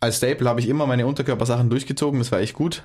[0.00, 2.82] als Staple habe ich immer meine Unterkörpersachen durchgezogen, das war echt gut.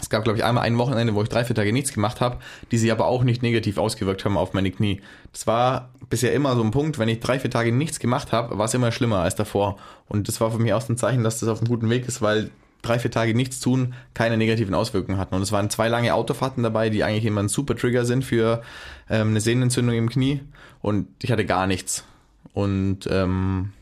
[0.00, 2.38] Es gab, glaube ich, einmal ein Wochenende, wo ich drei, vier Tage nichts gemacht habe,
[2.70, 5.00] die sich aber auch nicht negativ ausgewirkt haben auf meine Knie.
[5.32, 8.58] Das war bisher immer so ein Punkt, wenn ich drei, vier Tage nichts gemacht habe,
[8.58, 9.78] war es immer schlimmer als davor.
[10.06, 12.20] Und das war für mich auch ein Zeichen, dass das auf einem guten Weg ist,
[12.20, 12.50] weil
[12.82, 15.34] drei, vier Tage nichts tun keine negativen Auswirkungen hatten.
[15.34, 18.62] Und es waren zwei lange Autofahrten dabei, die eigentlich immer ein super Trigger sind für
[19.08, 20.40] ähm, eine Sehnenentzündung im Knie.
[20.82, 22.04] Und ich hatte gar nichts.
[22.52, 23.72] Und ähm,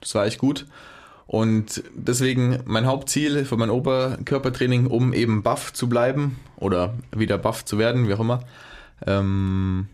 [0.00, 0.66] das war echt gut.
[1.30, 7.64] Und deswegen mein Hauptziel für mein Oberkörpertraining, um eben buff zu bleiben oder wieder buff
[7.64, 8.40] zu werden, wie auch immer,
[9.06, 9.86] ähm,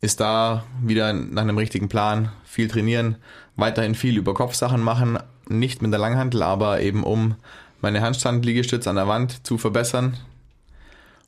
[0.00, 3.16] ist da wieder nach einem richtigen Plan viel trainieren,
[3.56, 5.18] weiterhin viel über Kopfsachen machen,
[5.50, 7.34] nicht mit der Langhantel, aber eben um
[7.82, 10.16] meine Handstand-Liegestütz an der Wand zu verbessern.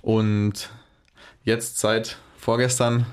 [0.01, 0.71] Und
[1.45, 3.05] jetzt seit vorgestern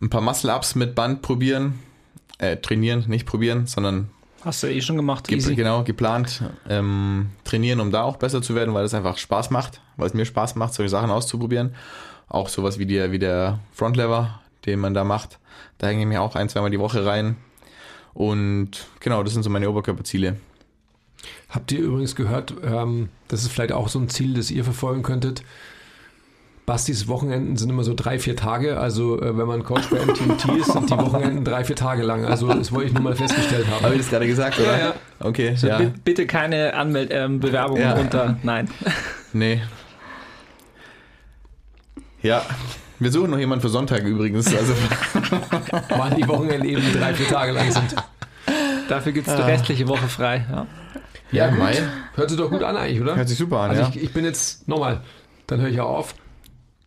[0.00, 1.78] ein paar Muscle-Ups mit Band probieren,
[2.38, 4.08] äh, trainieren, nicht probieren, sondern
[4.42, 5.54] Hast du eh schon gemacht, Ge easy.
[5.54, 9.80] Genau, geplant ähm, trainieren, um da auch besser zu werden, weil es einfach Spaß macht,
[9.96, 11.74] weil es mir Spaß macht, solche Sachen auszuprobieren.
[12.28, 15.38] Auch sowas wie der, wie der Frontlever, den man da macht.
[15.78, 17.36] Da hänge ich mir auch ein, zweimal die Woche rein.
[18.14, 20.36] Und genau, das sind so meine Oberkörperziele.
[21.50, 25.02] Habt ihr übrigens gehört, ähm, das ist vielleicht auch so ein Ziel, das ihr verfolgen
[25.02, 25.42] könntet.
[26.70, 28.78] Bastis Wochenenden sind immer so drei, vier Tage.
[28.78, 32.24] Also äh, wenn man Coach bei MTMT ist, sind die Wochenenden drei, vier Tage lang.
[32.24, 33.82] Also das wollte ich nur mal festgestellt haben.
[33.84, 34.78] Habe ich das gerade gesagt, oder?
[34.78, 34.94] Ja, ja.
[35.18, 35.78] Okay, So, ja.
[35.78, 37.94] bi- Bitte keine Anmeld ähm, Bewerbungen Ja.
[37.94, 38.36] runter.
[38.44, 38.68] Nein.
[39.32, 39.62] Nee.
[42.22, 42.42] Ja.
[42.98, 44.54] Wir suchen noch jemanden für Sonntag übrigens.
[44.54, 44.74] Also
[45.88, 47.96] Weil die Wochenenden eben drei, vier Tage lang sind.
[48.88, 50.46] Dafür gibt es die restliche Woche frei.
[50.50, 50.66] Ja.
[51.32, 51.58] Ja, gut.
[51.58, 51.76] Mai.
[52.14, 53.16] Hört sich doch gut an eigentlich, oder?
[53.16, 53.88] Hört sich super an, Also ja.
[53.88, 55.00] ich, ich bin jetzt, nochmal,
[55.46, 56.14] dann höre ich auf,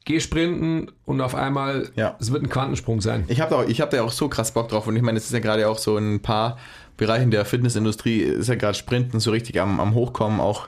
[0.05, 2.15] geh sprinten und auf einmal, Ja.
[2.19, 3.23] es wird ein Quantensprung sein.
[3.27, 5.25] Ich habe da, ich hab da auch so krass Bock drauf und ich meine, es
[5.25, 6.57] ist ja gerade auch so in ein paar
[6.97, 10.67] Bereichen der Fitnessindustrie, ist ja gerade Sprinten so richtig am, am Hochkommen, auch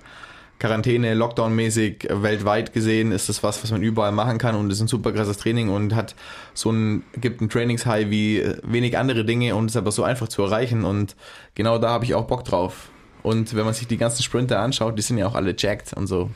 [0.57, 4.79] Quarantäne, Lockdown-mäßig, äh, weltweit gesehen ist das was, was man überall machen kann und ist
[4.79, 6.15] ein super krasses Training und hat
[6.53, 10.29] so ein, gibt ein Trainingshigh wie äh, wenig andere Dinge und ist aber so einfach
[10.29, 11.15] zu erreichen und
[11.55, 12.89] genau da habe ich auch Bock drauf.
[13.21, 16.07] Und wenn man sich die ganzen Sprinter anschaut, die sind ja auch alle jacked und
[16.07, 16.29] so.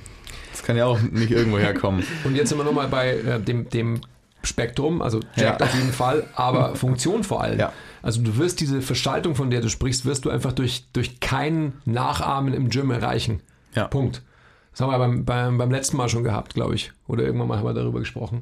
[0.59, 2.03] Das kann ja auch nicht irgendwo herkommen.
[2.25, 4.01] Und jetzt sind wir nochmal bei äh, dem, dem
[4.43, 5.65] Spektrum, also Jack Ja.
[5.65, 7.59] auf jeden Fall, aber Funktion vor allem.
[7.59, 7.71] Ja.
[8.01, 11.73] Also du wirst diese Verschaltung, von der du sprichst, wirst du einfach durch, durch kein
[11.85, 13.41] Nachahmen im Gym erreichen.
[13.73, 13.87] Ja.
[13.87, 14.21] Punkt.
[14.71, 16.91] Das haben wir beim, beim, beim letzten Mal schon gehabt, glaube ich.
[17.07, 18.41] Oder irgendwann mal haben wir darüber gesprochen.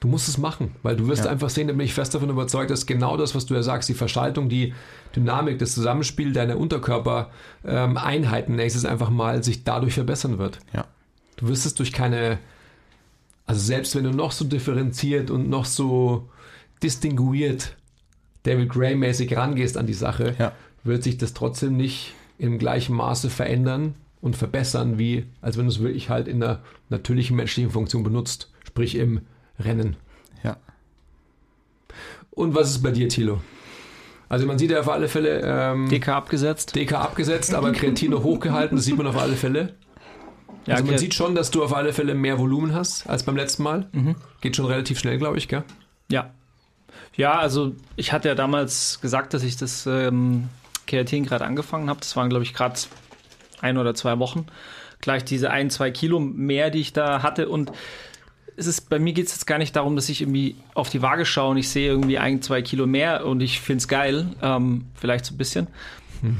[0.00, 1.30] Du musst es machen, weil du wirst Ja.
[1.30, 3.88] einfach sehen, da bin ich fest davon überzeugt, dass genau das, was du ja sagst,
[3.88, 4.74] die Verschaltung, die
[5.14, 10.58] Dynamik, das Zusammenspiel deiner Unterkörpereinheiten nächstes einfach mal sich dadurch verbessern wird.
[10.74, 10.84] Ja.
[11.36, 12.38] Du wirst es durch keine,
[13.46, 16.28] also selbst wenn du noch so differenziert und noch so
[16.82, 17.76] distinguiert
[18.44, 20.52] David Gray-mäßig rangehst an die Sache, Ja.
[20.84, 25.70] wird sich das trotzdem nicht im gleichen Maße verändern und verbessern, wie als wenn du
[25.72, 26.60] es wirklich halt in einer
[26.90, 29.20] natürlichen menschlichen Funktion benutzt, sprich im
[29.58, 29.96] Rennen.
[30.42, 30.56] Ja.
[32.30, 33.40] Und was ist bei dir, Thilo?
[34.28, 36.74] Also man sieht ja auf alle Fälle ähm, DK abgesetzt.
[36.74, 39.74] DK abgesetzt, aber Kreatin noch hochgehalten, das sieht man auf alle Fälle.
[40.66, 41.00] Ja, also man okay.
[41.00, 43.88] sieht schon, dass du auf alle Fälle mehr Volumen hast als beim letzten Mal.
[44.40, 45.64] Geht schon relativ schnell, glaube ich, gell?
[46.10, 46.30] Ja.
[47.16, 50.48] Ja, also ich hatte ja damals gesagt, dass ich das ähm,
[50.86, 52.00] Kreatin gerade angefangen habe.
[52.00, 52.78] Das waren, glaube ich, gerade
[53.60, 54.46] ein oder zwei Wochen.
[55.00, 57.48] Gleich diese ein, zwei Kilo mehr, die ich da hatte.
[57.48, 57.72] Und
[58.56, 61.02] es ist, bei mir geht es jetzt gar nicht darum, dass ich irgendwie auf die
[61.02, 64.26] Waage schaue und ich sehe irgendwie ein, zwei Kilo mehr und ich finde es geil.
[64.42, 65.68] Ähm, vielleicht so ein bisschen,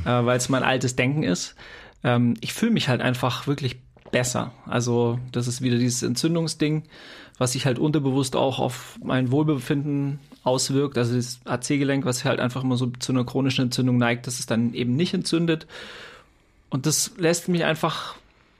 [0.04, 1.54] äh, weil es mein altes Denken ist.
[2.04, 3.78] Ähm, ich fühle mich halt einfach wirklich
[4.10, 4.52] besser.
[4.66, 6.84] Also das ist wieder dieses Entzündungsding,
[7.38, 10.96] was sich halt unterbewusst auch auf mein Wohlbefinden auswirkt.
[10.96, 14.46] Also das AC-Gelenk, was halt einfach immer so zu einer chronischen Entzündung neigt, dass es
[14.46, 15.66] dann eben nicht entzündet.
[16.70, 18.16] Und das lässt mich einfach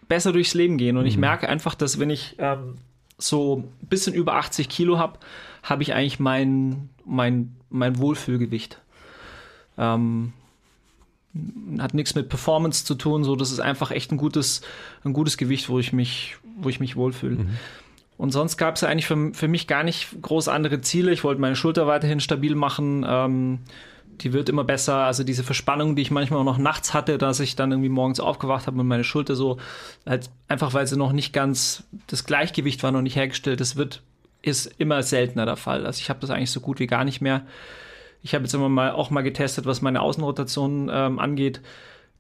[0.09, 0.97] besser durchs Leben gehen.
[0.97, 2.77] Und ich merke einfach, dass wenn ich ähm,
[3.19, 5.19] so ein bisschen über 80 Kilo habe,
[5.63, 8.81] habe ich eigentlich mein, mein, mein Wohlfühlgewicht.
[9.79, 10.33] Ähm,
[11.79, 14.63] hat nichts mit Performance zu tun, so das ist einfach echt ein gutes,
[15.05, 17.47] ein gutes Gewicht, wo ich mich, wo ich mich wohlfühle.
[18.19, 21.13] Und sonst gab es ja eigentlich für, für mich gar nicht groß andere Ziele.
[21.13, 23.05] Ich wollte meine Schulter weiterhin stabil machen.
[23.07, 23.59] Ähm,
[24.21, 24.97] die wird immer besser.
[24.97, 28.21] Also diese Verspannung, die ich manchmal auch noch nachts hatte, dass ich dann irgendwie morgens
[28.21, 29.59] aufgewacht habe und meine Schulter so,
[30.07, 33.61] halt einfach weil sie noch nicht ganz, das Gleichgewicht war noch nicht hergestellt.
[33.61, 34.03] Das wird,
[34.41, 35.85] ist immer seltener der Fall.
[35.85, 37.43] Also ich habe das eigentlich so gut wie gar nicht mehr.
[38.27, 41.61] Ich habe jetzt immer mal auch mal getestet, was meine Außenrotation ähm, angeht.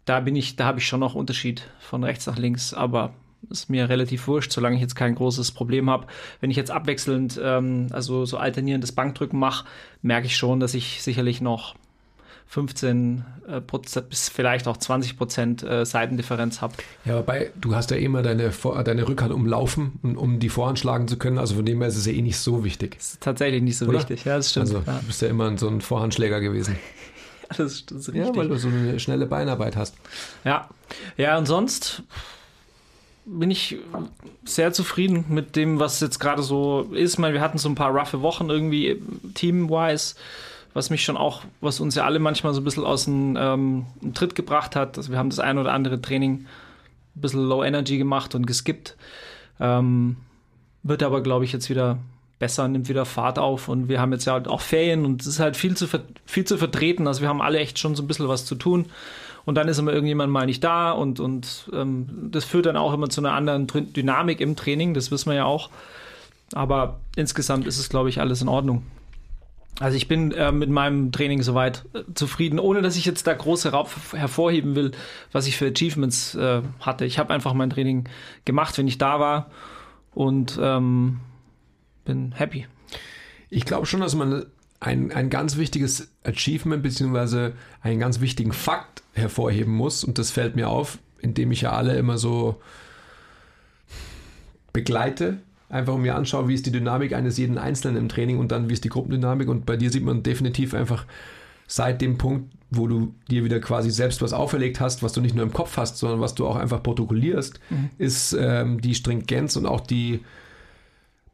[0.04, 3.12] da bin ich, da habe ich schon noch Unterschied von rechts nach links, aber
[3.50, 6.06] ist mir relativ wurscht, solange ich jetzt kein großes Problem habe.
[6.40, 9.66] Wenn ich jetzt abwechselnd, ähm, also so alternierendes Bankdrücken mache,
[10.00, 11.74] merke ich schon, dass ich sicherlich noch
[12.48, 16.74] 15 äh, Prozent bis vielleicht auch 20 Prozent äh, Seitendifferenz habe.
[17.04, 20.78] Ja, wobei du hast ja immer deine, Vor deine Rückhand umlaufen, um, um die Vorhand
[20.78, 21.38] schlagen zu können.
[21.38, 22.96] Also von dem her ist es ja eh nicht so wichtig.
[22.98, 23.98] Das ist tatsächlich nicht so Oder?
[23.98, 24.24] wichtig.
[24.24, 24.66] Ja, das stimmt.
[24.66, 24.98] Also ja.
[25.00, 26.76] du bist ja immer so ein Vorhandschläger gewesen.
[27.48, 28.36] Das, das ist Ja, richtig.
[28.38, 29.94] weil du so eine schnelle Beinarbeit hast.
[30.44, 30.68] Ja,
[31.16, 32.02] ja, und sonst
[33.24, 33.78] bin ich
[34.44, 37.14] sehr zufrieden mit dem, was jetzt gerade so ist.
[37.14, 39.00] Ich meine, wir hatten so ein paar roughe Wochen irgendwie
[39.34, 40.14] team-wise,
[40.76, 43.86] was mich schon auch, was uns ja alle manchmal so ein bisschen aus dem ähm,
[44.12, 44.98] Tritt gebracht hat.
[44.98, 46.44] Also wir haben das ein oder andere Training
[47.16, 48.94] ein bisschen Low Energy gemacht und geskippt.
[49.58, 50.16] Ähm,
[50.82, 51.96] wird aber, glaube ich, jetzt wieder
[52.38, 55.26] besser, nimmt wieder Fahrt auf und wir haben jetzt ja halt auch Ferien und es
[55.26, 55.88] ist halt viel zu,
[56.26, 57.06] viel zu vertreten.
[57.06, 58.84] Also wir haben alle echt schon so ein bisschen was zu tun.
[59.46, 62.92] Und dann ist immer irgendjemand mal nicht da und, und ähm, das führt dann auch
[62.92, 65.70] immer zu einer anderen Dynamik im Training, das wissen wir ja auch.
[66.52, 68.82] Aber insgesamt ist es, glaube ich, alles in Ordnung.
[69.78, 73.34] Also ich bin äh, mit meinem Training soweit äh, zufrieden, ohne dass ich jetzt da
[73.34, 74.92] groß herauf, hervorheben will,
[75.32, 77.04] was ich für Achievements äh, hatte.
[77.04, 78.08] Ich habe einfach mein Training
[78.46, 79.50] gemacht, wenn ich da war
[80.14, 81.20] und ähm,
[82.06, 82.66] bin happy.
[83.50, 84.46] Ich glaube schon, dass man
[84.80, 87.52] ein, ein ganz wichtiges Achievement beziehungsweise
[87.82, 90.04] einen ganz wichtigen Fakt hervorheben muss.
[90.04, 92.60] Und das fällt mir auf, indem ich ja alle immer so
[94.72, 95.38] begleite.
[95.68, 98.68] Einfach um mir anschaue, wie ist die Dynamik eines jeden Einzelnen im Training und dann
[98.68, 99.48] wie ist die Gruppendynamik.
[99.48, 101.06] Und bei dir sieht man definitiv einfach
[101.66, 105.34] seit dem Punkt, wo du dir wieder quasi selbst was auferlegt hast, was du nicht
[105.34, 107.60] nur im Kopf hast, sondern was du auch einfach protokollierst,
[107.98, 110.20] ist ähm, die Stringenz und auch die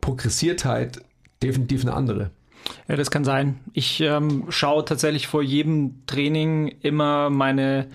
[0.00, 1.00] Progressiertheit
[1.42, 2.30] definitiv eine andere.
[2.88, 3.58] Ja, das kann sein.
[3.72, 7.88] Ich ähm, schaue tatsächlich vor jedem Training immer meine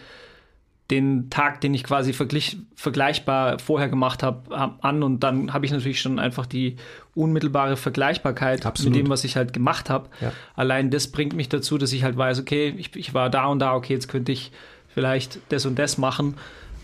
[0.90, 5.72] den Tag, den ich quasi verglich, vergleichbar vorher gemacht habe, an und dann habe ich
[5.72, 6.78] natürlich schon einfach die
[7.14, 8.94] unmittelbare Vergleichbarkeit Absolut.
[8.94, 10.10] mit dem, was ich halt gemacht habe.
[10.22, 10.32] Ja.
[10.56, 13.60] Allein das bringt mich dazu, dass ich halt weiß, okay, ich, ich war da und
[13.60, 14.52] da, okay, jetzt könnte ich
[14.88, 16.36] vielleicht das und das machen.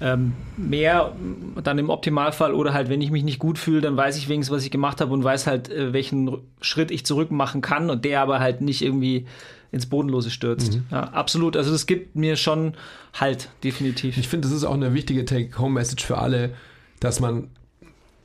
[0.02, 1.14] Ähm, mehr
[1.64, 4.54] dann im Optimalfall oder halt, wenn ich mich nicht gut fühle, dann weiß ich wenigstens,
[4.54, 8.04] was ich gemacht habe und weiß halt, äh, welchen Schritt ich zurück machen kann und
[8.04, 9.28] der aber halt nicht irgendwie
[9.74, 10.76] ins Bodenlose stürzt.
[10.76, 10.86] Mhm.
[10.92, 11.58] Ja, absolut.
[11.58, 12.76] Also das gibt mir schon
[13.14, 14.18] Halt, definitiv.
[14.18, 16.56] Ich finde, das ist auch eine wichtige Take-Home-Message für alle,
[17.00, 17.50] dass man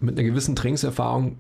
[0.01, 1.37] mit einer gewissen Trainingserfahrung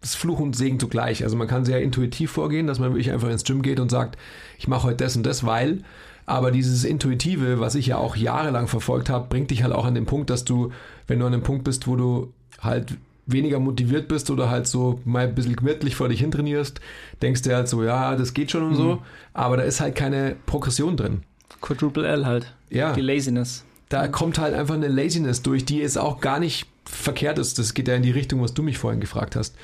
[0.00, 1.22] das Fluch und Segen zugleich.
[1.22, 4.18] Also man kann sehr intuitiv vorgehen, dass man wirklich einfach ins Gym geht und sagt,
[4.58, 5.82] ich mache heute das und das, weil.
[6.24, 9.94] Aber dieses Intuitive, was ich ja auch jahrelang verfolgt habe, bringt dich halt auch an
[9.94, 10.72] den Punkt, dass du,
[11.06, 12.96] wenn du an dem Punkt bist, wo du halt
[13.26, 16.80] weniger motiviert bist oder halt so mal ein bisschen gemütlich vor dich hintrainierst,
[17.20, 19.02] denkst du halt so, ja, das geht schon und so,
[19.32, 21.22] aber da ist halt keine Progression drin.
[21.60, 22.54] Quadruple L halt.
[22.70, 22.92] Ja.
[22.92, 23.64] Die Laziness.
[23.88, 27.58] Da kommt halt einfach eine Laziness durch, die jetzt auch gar nicht verkehrt ist.
[27.58, 29.54] Das geht ja in die Richtung, was du mich vorhin gefragt hast.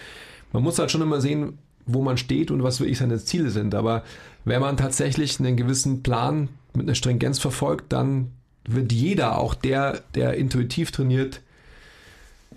[0.53, 3.75] Man muss halt schon immer sehen, wo man steht und was wirklich seine Ziele sind.
[3.75, 4.05] Aber
[4.45, 8.31] wenn man tatsächlich einen gewissen Plan mit einer Stringenz verfolgt, dann
[8.67, 11.41] wird jeder, auch der, der intuitiv trainiert,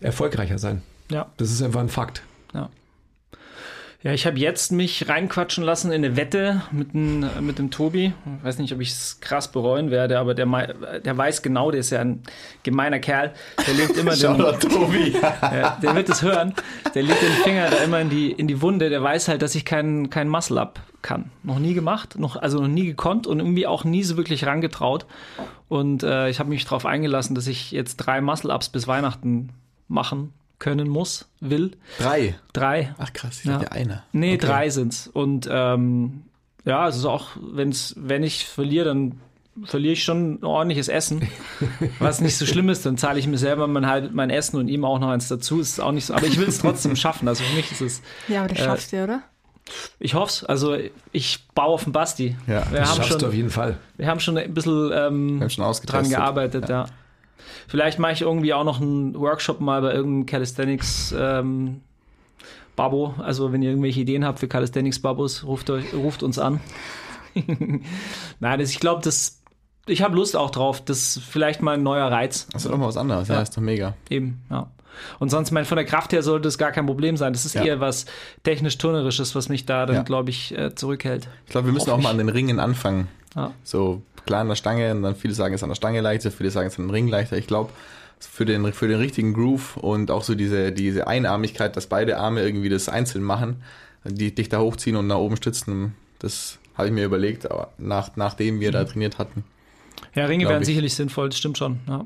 [0.02, 0.82] erfolgreicher sein.
[1.12, 1.28] Ja.
[1.38, 2.24] Das ist einfach ein Fakt.
[4.04, 8.14] Ja, ich habe jetzt mich reinquatschen lassen in eine Wette mit dem, mit dem Tobi.
[8.40, 10.48] Ich weiß nicht, ob ich es krass bereuen werde, aber der,
[11.06, 12.24] der weiß genau, der ist ja ein
[12.64, 13.32] gemeiner Kerl.
[13.68, 15.12] Der legt immer den, Tobi.
[15.22, 16.56] ja, der wird es hören.
[16.96, 18.90] Der legt den Finger da immer in die, in die Wunde.
[18.90, 21.30] Der weiß halt, dass ich keinen kein Muscle-Up kann.
[21.44, 25.06] Noch nie gemacht, noch, also noch nie gekonnt und irgendwie auch nie so wirklich rangetraut.
[25.70, 29.50] Und äh, ich habe mich darauf eingelassen, dass ich jetzt drei Muscle-Ups bis Weihnachten
[29.88, 31.72] machen können muss, will.
[32.00, 32.36] Drei.
[32.54, 32.96] Drei.
[32.98, 33.58] Ach krass, ich Ja.
[33.58, 34.04] dachte einer.
[34.14, 34.46] Nee, Okay.
[34.48, 35.08] drei sind's.
[35.12, 36.22] Und ähm,
[36.64, 39.20] ja, es ist auch, wenn's, wenn ich verliere, dann
[39.66, 41.28] verliere ich schon ein ordentliches Essen.
[42.00, 44.70] Was nicht so schlimm ist, dann zahle ich mir selber mein, halb, mein Essen und
[44.70, 45.60] ihm auch noch eins dazu.
[45.60, 46.14] Ist auch nicht so.
[46.14, 47.28] Aber ich will es trotzdem schaffen.
[47.28, 48.02] Also für mich ist es.
[48.30, 49.24] Ja, aber das Äh, schaffst du, oder?
[50.00, 50.44] Ich hoffe es.
[50.46, 50.78] Also
[51.12, 52.36] ich baue auf den Basti.
[52.48, 53.78] Ja, wir, Das haben schaffst du auf schon, jeden Fall.
[53.98, 56.86] wir haben schon ein bisschen ähm, schon dran gearbeitet, ja.
[57.72, 61.80] Vielleicht mache ich irgendwie auch noch einen Workshop mal bei irgendeinem Calisthenics ähm,
[62.76, 63.14] Babo.
[63.20, 66.60] Also wenn ihr irgendwelche Ideen habt für Calisthenics Babos, ruft, euch, ruft uns an.
[68.42, 69.40] Nein, das, ich glaube, das
[69.88, 70.84] ich habe Lust auch drauf.
[70.84, 72.48] Das ist vielleicht mal ein neuer Reiz.
[72.52, 73.42] Das ist doch mal was anderes, ja, Ja.
[73.42, 73.96] ist doch mega.
[74.10, 74.70] Eben, ja.
[75.20, 77.32] Und sonst, mein, von der Kraft her sollte es gar kein Problem sein.
[77.32, 77.64] Das ist Ja.
[77.64, 78.06] eher was
[78.44, 80.04] technisch-turnerisches, was mich da dann, Ja.
[80.04, 81.30] glaube ich, äh, zurückhält.
[81.46, 83.08] Ich glaube, wir müssen Hoff auch mal an den Ringen anfangen.
[83.36, 83.54] Ja.
[83.64, 86.32] So klar an der Stange und dann viele sagen, es ist an der Stange leichter,
[86.32, 87.38] viele sagen, es ist an dem Ring leichter.
[87.38, 87.72] Ich glaube,
[88.20, 92.42] für den, für den richtigen Groove und auch so diese, diese Einarmigkeit, dass beide Arme
[92.44, 93.64] irgendwie das einzeln machen,
[94.04, 98.12] die dich da hochziehen und nach oben stützen, das habe ich mir überlegt, aber nach,
[98.16, 98.74] nachdem wir Mhm.
[98.74, 99.44] da trainiert hatten.
[100.14, 100.68] Ja, Ringe wären ich.
[100.68, 101.80] sicherlich sinnvoll, das stimmt schon.
[101.88, 102.06] Ja,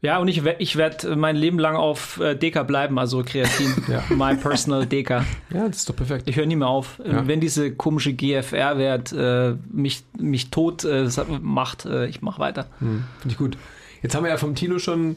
[0.00, 3.74] ja und ich, ich werde mein Leben lang auf äh, Deka bleiben, also Kreatin.
[3.88, 4.02] Ja.
[4.10, 5.24] My personal Deka.
[5.50, 6.28] Ja, das ist doch perfekt.
[6.28, 7.00] Ich höre nie mehr auf.
[7.04, 7.26] Ja.
[7.26, 11.08] Wenn diese komische GFR-Wert äh, mich, mich tot äh,
[11.40, 12.66] macht, äh, ich mache weiter.
[12.80, 13.56] Hm, Finde ich gut.
[14.02, 15.16] Jetzt haben wir ja vom Tino schon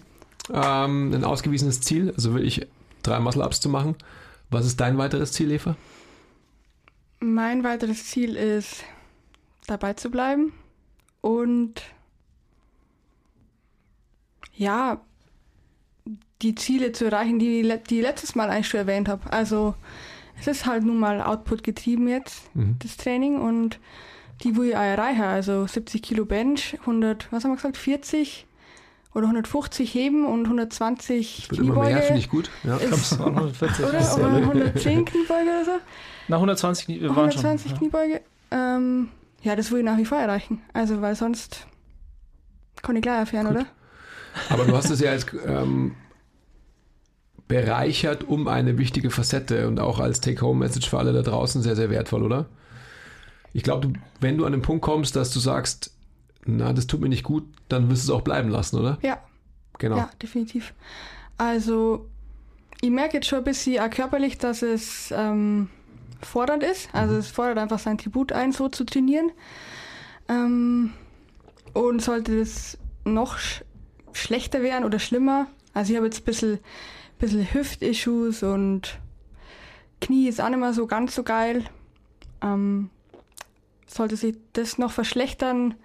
[0.53, 2.67] ähm, ein ausgewiesenes Ziel, also wirklich
[3.03, 3.95] drei Muscle-Ups zu machen.
[4.49, 5.75] Was ist dein weiteres Ziel, Eva?
[7.19, 8.83] Mein weiteres Ziel ist,
[9.67, 10.53] dabei zu bleiben
[11.21, 11.81] und
[14.53, 14.99] ja,
[16.41, 19.31] die Ziele zu erreichen, die, die ich letztes Mal eigentlich schon erwähnt habe.
[19.31, 19.75] Also
[20.39, 22.77] es ist halt nun mal Output getrieben jetzt, Mhm.
[22.79, 23.79] das Training und
[24.43, 28.47] die, wo ich auch erreiche, also 70 Kilo Bench, 100, was haben wir gesagt, 40
[29.13, 31.93] oder 150 Heben und 120 Wird immer Kniebeuge.
[31.93, 32.49] mehr, finde ich gut.
[32.63, 32.77] Ja.
[32.77, 33.25] ist, Oder?
[33.27, 33.85] 140.
[33.85, 34.15] oder?
[34.15, 35.71] Oder 110 Kniebeuge oder so.
[36.27, 37.77] Na, 120, wir waren 120 schon.
[37.77, 38.21] Kniebeuge.
[38.49, 39.09] Ähm,
[39.43, 40.61] ja, das will ich nach wie vor erreichen.
[40.73, 41.67] Also, weil sonst
[42.81, 43.55] kann ich gleich erfahren, Gut.
[43.57, 43.65] oder?
[44.49, 45.95] Aber du hast es ja jetzt ähm,
[47.47, 51.89] bereichert um eine wichtige Facette und auch als Take-Home-Message für alle da draußen sehr, sehr
[51.89, 52.45] wertvoll, oder?
[53.53, 55.91] Ich glaube, wenn du an den Punkt kommst, dass du sagst,
[56.45, 58.97] na, das tut mir nicht gut, dann wirst du es auch bleiben lassen, oder?
[59.01, 59.19] Ja,
[59.79, 59.97] Genau.
[59.97, 60.73] ja, definitiv.
[61.37, 62.07] Also,
[62.81, 65.69] ich merke jetzt schon ein bisschen auch körperlich, dass es ähm,
[66.21, 66.87] fordernd ist.
[66.93, 69.31] Also, es fordert einfach sein Tribut ein, so zu trainieren.
[70.29, 70.91] Ähm,
[71.73, 73.37] und sollte das noch
[74.13, 76.59] schlechter werden oder schlimmer, also ich habe jetzt ein bisschen,
[77.19, 78.99] bisschen Hüft-Issues und
[80.01, 81.63] Knie ist auch nicht mehr so ganz so geil.
[82.41, 82.89] Ähm,
[83.87, 85.75] sollte sich das noch verschlechtern,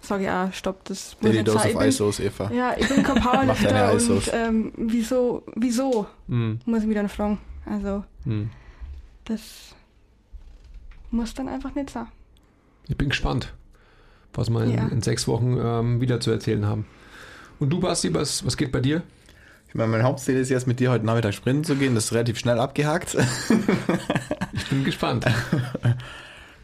[0.00, 1.66] sage ich auch, stopp, das muss Daily nicht Dose sein.
[1.66, 2.50] of Ich bin- Isos, Eva.
[2.52, 4.28] ja, ich bin kein Powerlifter Isos.
[4.28, 7.38] und ähm, wieso, wieso, Hm, muss ich mich dann fragen.
[7.66, 8.48] Also, hm.
[9.24, 9.74] das
[11.10, 12.06] muss dann einfach nicht sein.
[12.86, 13.54] Ich bin gespannt,
[14.32, 14.88] was wir in, Ja.
[14.88, 16.86] in sechs Wochen ähm, wieder zu erzählen haben.
[17.58, 19.02] Und du, Basti, was, was geht bei dir?
[19.68, 21.94] Ich meine, mein Hauptziel ist jetzt mit dir heute Nachmittag sprinten zu gehen.
[21.94, 23.16] Das ist relativ schnell abgehakt.
[24.52, 25.24] Ich bin gespannt.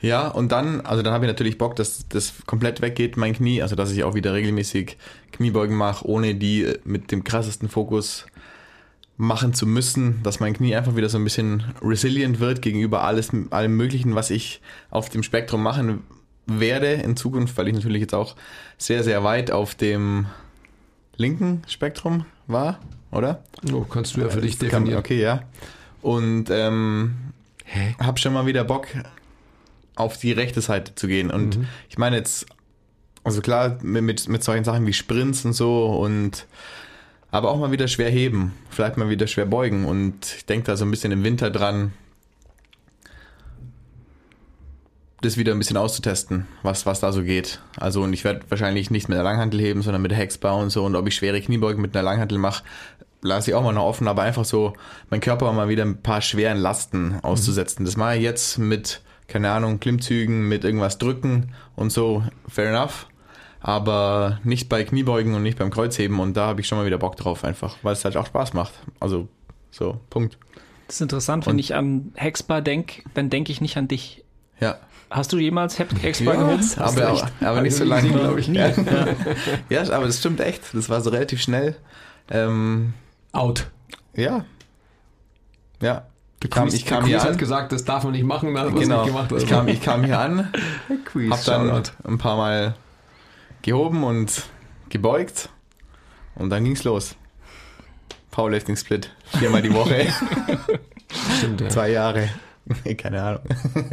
[0.01, 3.63] Ja, und dann, also dann habe ich natürlich Bock, dass das komplett weggeht, mein Knie,
[3.63, 4.99] also dass ich auch wieder regelmäßig
[5.33, 8.27] Kniebeugen mache, ohne die äh, mit dem krassesten Fokus
[9.17, 13.31] machen zu müssen, dass mein Knie einfach wieder so ein bisschen resilient wird gegenüber alles,
[13.49, 16.03] allem Möglichen, was ich auf dem Spektrum machen
[16.45, 18.37] werde in Zukunft, weil ich natürlich jetzt auch
[18.77, 20.27] sehr, sehr weit auf dem
[21.17, 22.79] linken Spektrum war,
[23.11, 23.43] oder?
[23.73, 24.99] Oh, kannst du ja für dich Das kann- definieren.
[25.01, 25.43] Okay, ja.
[26.03, 27.15] Und ähm,
[27.65, 27.95] Hä?
[27.99, 28.89] hab schon mal wieder Bock,
[29.97, 31.31] auf die rechte Seite zu gehen.
[31.31, 31.67] Und Mhm.
[31.89, 32.47] ich meine jetzt,
[33.23, 36.47] also klar, mit, mit, mit solchen Sachen wie Sprints und so und
[37.31, 39.85] aber auch mal wieder schwer heben, vielleicht mal wieder schwer beugen.
[39.87, 41.93] Und ich denke da so ein bisschen im Winter dran,
[45.25, 47.61] das wieder ein bisschen auszutesten, was, was da so geht.
[47.77, 50.71] Also und ich werde wahrscheinlich nicht mit der Langhantel heben, sondern mit der Hexbar und
[50.71, 50.85] so.
[50.85, 52.65] Und ob ich schwere Kniebeugen mit einer Langhantel mache,
[53.23, 54.75] lasse ich auch mal noch offen, aber einfach so
[55.11, 57.85] meinen Körper mal wieder ein paar schweren Lasten auszusetzen.
[57.85, 63.07] Das mache ich jetzt mit, keine Ahnung, Klimmzügen, mit irgendwas drücken und so, fair enough.
[63.61, 66.99] Aber nicht bei Kniebeugen und nicht beim Kreuzheben und da habe ich schon mal wieder
[66.99, 68.75] Bock drauf einfach, weil es halt auch Spaß macht.
[69.01, 69.29] Also
[69.71, 70.37] so, Punkt.
[70.87, 74.23] Das ist interessant, wenn Und- ich an Hexbar denke, dann denke ich nicht an dich.
[74.61, 74.77] Ja,
[75.15, 76.59] Hast du jemals Hep- Hexbar gehoben?
[76.59, 78.73] Hast du aber, aber, aber nicht ich so lange, gesehen, glaub ich, Ja.
[79.85, 80.63] ja, aber das stimmt echt.
[80.75, 81.77] Das war so relativ schnell.
[82.31, 82.95] Ähm,
[83.33, 83.69] Out.
[84.15, 84.45] ja.
[85.81, 86.07] Ja.
[86.51, 87.39] Kam- Quiz- ich kam hier Quiz hat an.
[87.39, 89.03] gesagt, das darf man nicht machen, dann Genau.
[89.05, 89.33] nicht gemacht.
[89.33, 89.45] also.
[89.45, 90.53] Ich kam, ich kam hier an,
[91.31, 91.91] hab dann Shoutout.
[92.09, 92.75] ein paar Mal
[93.63, 94.43] gehoben und
[94.89, 95.49] gebeugt
[96.35, 97.15] und dann ging's los.
[98.33, 99.11] Powerlifting Split.
[99.39, 100.07] Viermal die Woche.
[101.39, 101.69] Stimmt, ja.
[101.69, 102.29] Zwei Jahre.
[102.85, 103.43] Nee, Keine Ahnung.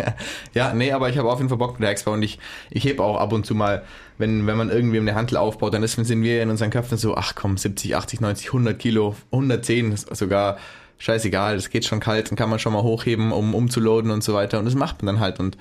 [0.54, 2.86] ja, nee, aber ich habe auf jeden Fall Bock mit der Hexbar und ich, ich
[2.86, 3.84] heb auch ab und zu mal,
[4.18, 7.16] wenn, wenn man irgendwie eine Handel aufbaut, dann ist, sind wir in unseren Köpfen so,
[7.16, 10.58] ach komm, 70, 80, 90, 100 Kilo, 110 ist sogar
[11.00, 14.34] scheißegal, das geht schon kalt, dann kann man schon mal hochheben, um umzuloaden und so
[14.34, 15.58] weiter und das macht man dann halt und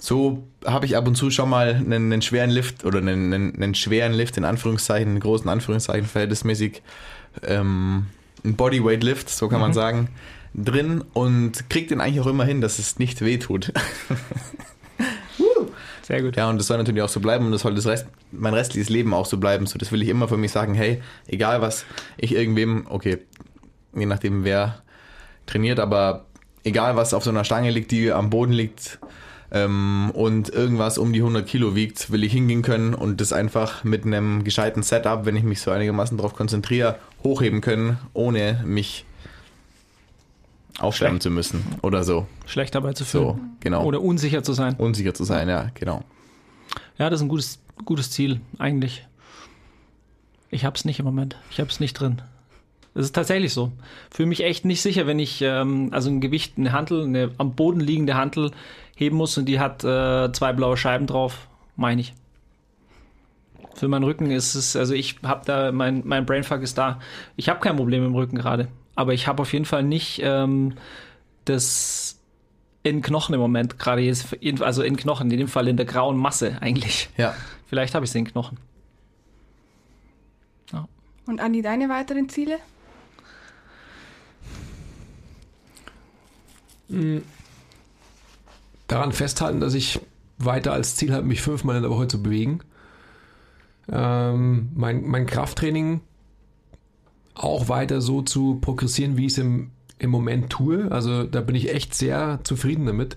[0.00, 3.54] so habe ich ab und zu schon mal einen, einen schweren Lift oder einen, einen,
[3.54, 6.82] einen schweren Lift in Anführungszeichen, einen großen Anführungszeichen verhältnismäßig
[7.46, 8.06] ähm,
[8.44, 10.08] ein Bodyweight Lift, so kann man sagen,
[10.54, 13.72] drin und kriegt den eigentlich auch immer hin, dass es nicht weh tut.
[16.02, 16.36] Sehr gut.
[16.36, 18.90] Ja, und das soll natürlich auch so bleiben und das soll das Rest, mein restliches
[18.90, 19.66] Leben auch so bleiben.
[19.66, 21.86] So, das will ich immer für mich sagen, hey, egal was
[22.18, 23.18] ich irgendwem, okay,
[23.94, 24.82] je nachdem wer
[25.46, 26.26] trainiert, aber
[26.62, 28.98] egal was auf so einer Stange liegt, die am Boden liegt
[29.50, 33.82] ähm, und irgendwas um die 100 Kilo wiegt, will ich hingehen können und das einfach
[33.82, 39.06] mit einem gescheiten Setup, wenn ich mich so einigermaßen darauf konzentriere, hochheben können, ohne mich
[40.78, 42.26] aufschwärmen zu müssen oder so.
[42.46, 43.24] Schlecht dabei zu fühlen.
[43.24, 43.84] So, genau.
[43.84, 44.74] Oder unsicher zu sein.
[44.76, 46.02] Unsicher zu sein, ja, genau.
[46.98, 49.06] Ja, das ist ein gutes, gutes Ziel, eigentlich.
[50.50, 51.36] Ich habe es nicht im Moment.
[51.50, 52.22] Ich habe es nicht drin.
[52.94, 53.72] Das ist tatsächlich so.
[54.10, 57.54] Fühle mich echt nicht sicher, wenn ich ähm, also ein Gewicht, eine Hantel, eine am
[57.54, 58.52] Boden liegende Hantel
[58.94, 61.48] heben muss und die hat äh, zwei blaue Scheiben drauf.
[61.76, 62.14] Meine ich.
[63.74, 67.00] Für meinen Rücken ist es, also ich habe da, mein, mein Brainfuck ist da.
[67.34, 68.68] Ich habe kein Problem im Rücken gerade.
[68.94, 70.74] Aber ich habe auf jeden Fall nicht ähm,
[71.44, 72.20] das
[72.82, 76.16] in Knochen im Moment, gerade jetzt, also in Knochen, in dem Fall in der grauen
[76.16, 77.08] Masse eigentlich.
[77.16, 77.34] Ja.
[77.66, 78.58] Vielleicht habe ich es in Knochen.
[81.26, 82.58] Und Andi, deine weiteren Ziele?
[88.86, 90.00] daran festhalten, dass ich
[90.38, 92.60] weiter als Ziel habe, mich fünfmal in der Woche zu bewegen.
[93.90, 96.02] Ähm, mein, mein Krafttraining
[97.34, 100.90] auch weiter so zu progressieren, wie ich es im, im Moment tue.
[100.90, 103.16] Also da bin ich echt sehr zufrieden damit.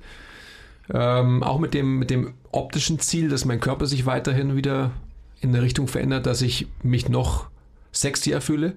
[0.94, 4.92] Ähm, auch mit dem, mit dem optischen Ziel, dass mein Körper sich weiterhin wieder
[5.42, 7.48] in eine Richtung verändert, dass ich mich noch
[7.92, 8.76] sexier fühle.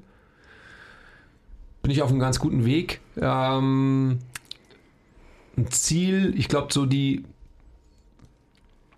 [1.82, 3.00] Bin ich auf einem ganz guten Weg.
[3.16, 4.18] Ähm,
[5.56, 7.24] ein Ziel, ich glaube, so die.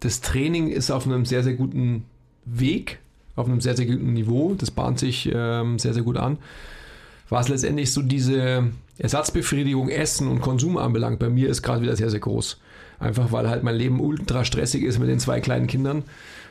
[0.00, 2.04] Das Training ist auf einem sehr, sehr guten
[2.44, 2.98] Weg,
[3.36, 4.54] auf einem sehr, sehr guten Niveau.
[4.54, 6.38] Das bahnt sich ähm, sehr, sehr gut an.
[7.28, 8.64] Was letztendlich so diese
[8.98, 12.58] Ersatzbefriedigung, Essen und Konsum anbelangt, bei mir ist gerade wieder sehr, sehr groß.
[13.00, 16.04] Einfach weil halt mein Leben ultra stressig ist mit den zwei kleinen Kindern.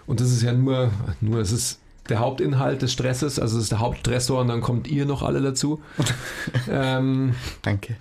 [0.08, 1.80] Und das ist ja nur, nur es ist
[2.10, 5.42] der Hauptinhalt des Stresses, also es ist der Hauptstressor und dann kommt ihr noch alle
[5.42, 5.82] dazu.
[6.70, 7.96] ähm, Danke.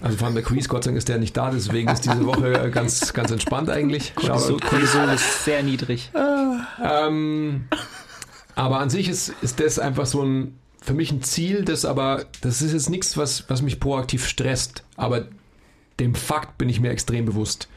[0.00, 2.26] also vor allem der Quiz, Gott sei Dank ist der nicht da, deswegen ist diese
[2.26, 4.14] Woche ganz, ganz entspannt eigentlich.
[4.14, 4.58] Cortisol.
[4.60, 6.10] Cortisol ist sehr niedrig.
[6.82, 7.66] Ähm,
[8.54, 12.24] aber an sich ist, ist das einfach so ein, für mich ein Ziel, das aber,
[12.40, 15.26] das ist jetzt nichts, was, was mich proaktiv stresst, aber
[16.00, 17.68] dem Fakt bin ich mir extrem bewusst.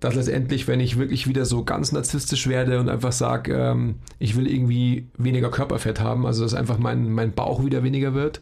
[0.00, 4.36] Dass letztendlich, wenn ich wirklich wieder so ganz narzisstisch werde und einfach sage, ähm, ich
[4.36, 8.40] will irgendwie weniger Körperfett haben, also dass einfach mein, mein Bauch wieder weniger wird.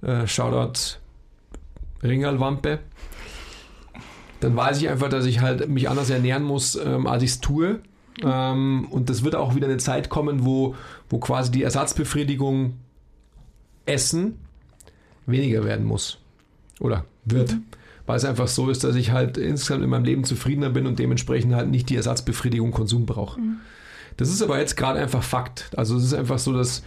[0.00, 0.98] Äh, Shoutout
[2.02, 2.78] Ringerlwampe.
[4.40, 7.40] Dann weiß ich einfach, dass ich halt mich anders ernähren muss, ähm, als ich es
[7.40, 7.80] tue.
[8.24, 10.74] Ähm, und das wird auch wieder eine Zeit kommen, wo,
[11.08, 12.74] wo quasi die Ersatzbefriedigung
[13.84, 14.38] Essen
[15.26, 16.18] weniger werden muss.
[16.80, 17.56] Oder wird.
[18.06, 20.98] Weil es einfach so ist, dass ich halt insgesamt in meinem Leben zufriedener bin und
[20.98, 23.40] dementsprechend halt nicht die Ersatzbefriedigung Konsum brauche.
[24.16, 25.70] Das ist aber jetzt gerade einfach Fakt.
[25.76, 26.82] Also es ist einfach so, dass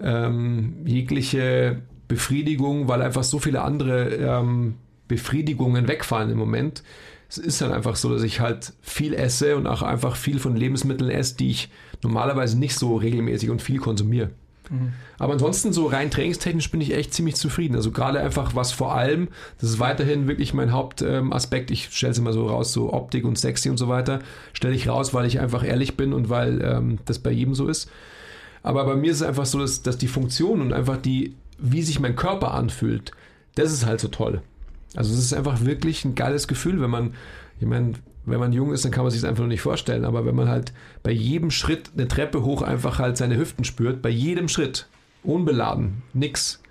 [0.00, 4.74] ähm, jegliche Befriedigung, weil einfach so viele andere ähm,
[5.06, 6.82] Befriedigungen wegfallen im Moment.
[7.36, 10.56] Es ist dann einfach so, dass ich halt viel esse und auch einfach viel von
[10.56, 11.70] Lebensmitteln esse, die ich
[12.02, 14.30] normalerweise nicht so regelmäßig und viel konsumiere.
[15.18, 17.76] Aber ansonsten so rein trainingstechnisch bin ich echt ziemlich zufrieden.
[17.76, 19.28] Also gerade einfach was vor allem,
[19.60, 21.70] das ist weiterhin wirklich mein Hauptaspekt.
[21.70, 24.20] ich stelle es immer so raus, so Optik und sexy und so weiter,
[24.52, 27.68] stelle ich raus, weil ich einfach ehrlich bin und weil ähm, das bei jedem so
[27.68, 27.90] ist.
[28.62, 31.82] Aber bei mir ist es einfach so, dass, dass die Funktion und einfach die, wie
[31.82, 33.12] sich mein Körper anfühlt,
[33.54, 34.42] das ist halt so toll.
[34.96, 37.14] Also es ist einfach wirklich ein geiles Gefühl, wenn man,
[37.60, 37.94] ich meine,
[38.26, 40.04] wenn man jung ist, dann kann man sich das einfach noch nicht vorstellen.
[40.04, 40.72] Aber wenn man halt
[41.02, 44.86] bei jedem Schritt eine Treppe hoch einfach halt seine Hüften spürt, bei jedem Schritt,
[45.22, 46.62] unbeladen, nix.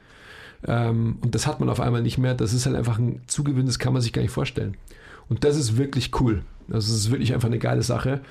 [0.65, 2.33] Ähm, und das hat man auf einmal nicht mehr.
[2.33, 4.77] Das ist halt einfach ein Zugewinn, das kann man sich gar nicht vorstellen.
[5.29, 6.43] Und das ist wirklich cool.
[6.67, 8.21] Das ist wirklich einfach eine geile Sache.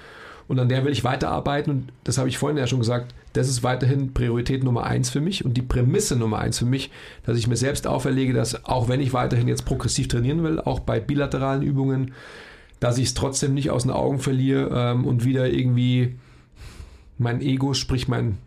[0.49, 1.70] Und an der will ich weiterarbeiten.
[1.70, 3.14] Und das habe ich vorhin ja schon gesagt.
[3.32, 6.90] Das ist weiterhin Priorität Nummer eins für mich und die Prämisse Nummer eins für mich,
[7.24, 10.80] dass ich mir selbst auferlege, dass auch wenn ich weiterhin jetzt progressiv trainieren will, auch
[10.80, 12.12] bei bilateralen Übungen,
[12.80, 16.16] dass ich es trotzdem nicht aus den Augen verliere ähm, und wieder irgendwie
[17.16, 18.38] mein Ego, sprich mein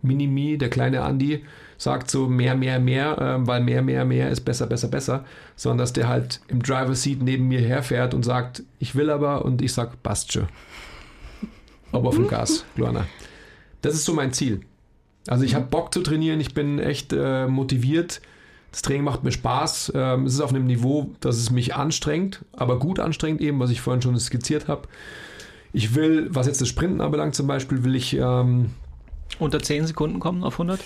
[0.00, 1.42] Minimi, der kleine Andi,
[1.76, 5.24] sagt so mehr, mehr, mehr, ähm, weil mehr, mehr, mehr ist besser, besser, besser,
[5.56, 9.44] sondern dass der halt im Driver Seat neben mir herfährt und sagt, ich will aber
[9.44, 10.46] und ich sag, passt schon.
[11.94, 13.06] Aber auf dem Gas, Luana.
[13.82, 14.60] Das ist so mein Ziel.
[15.26, 18.20] Also ich habe Bock zu trainieren, ich bin echt äh, motiviert.
[18.72, 19.92] Das Training macht mir Spaß.
[19.94, 23.70] Ähm, es ist auf einem Niveau, dass es mich anstrengt, aber gut anstrengt eben, was
[23.70, 24.88] ich vorhin schon skizziert habe.
[25.72, 28.70] Ich will, was jetzt das Sprinten anbelangt zum Beispiel, will ich ähm,
[29.38, 30.80] Unter 10 Sekunden kommen auf 100?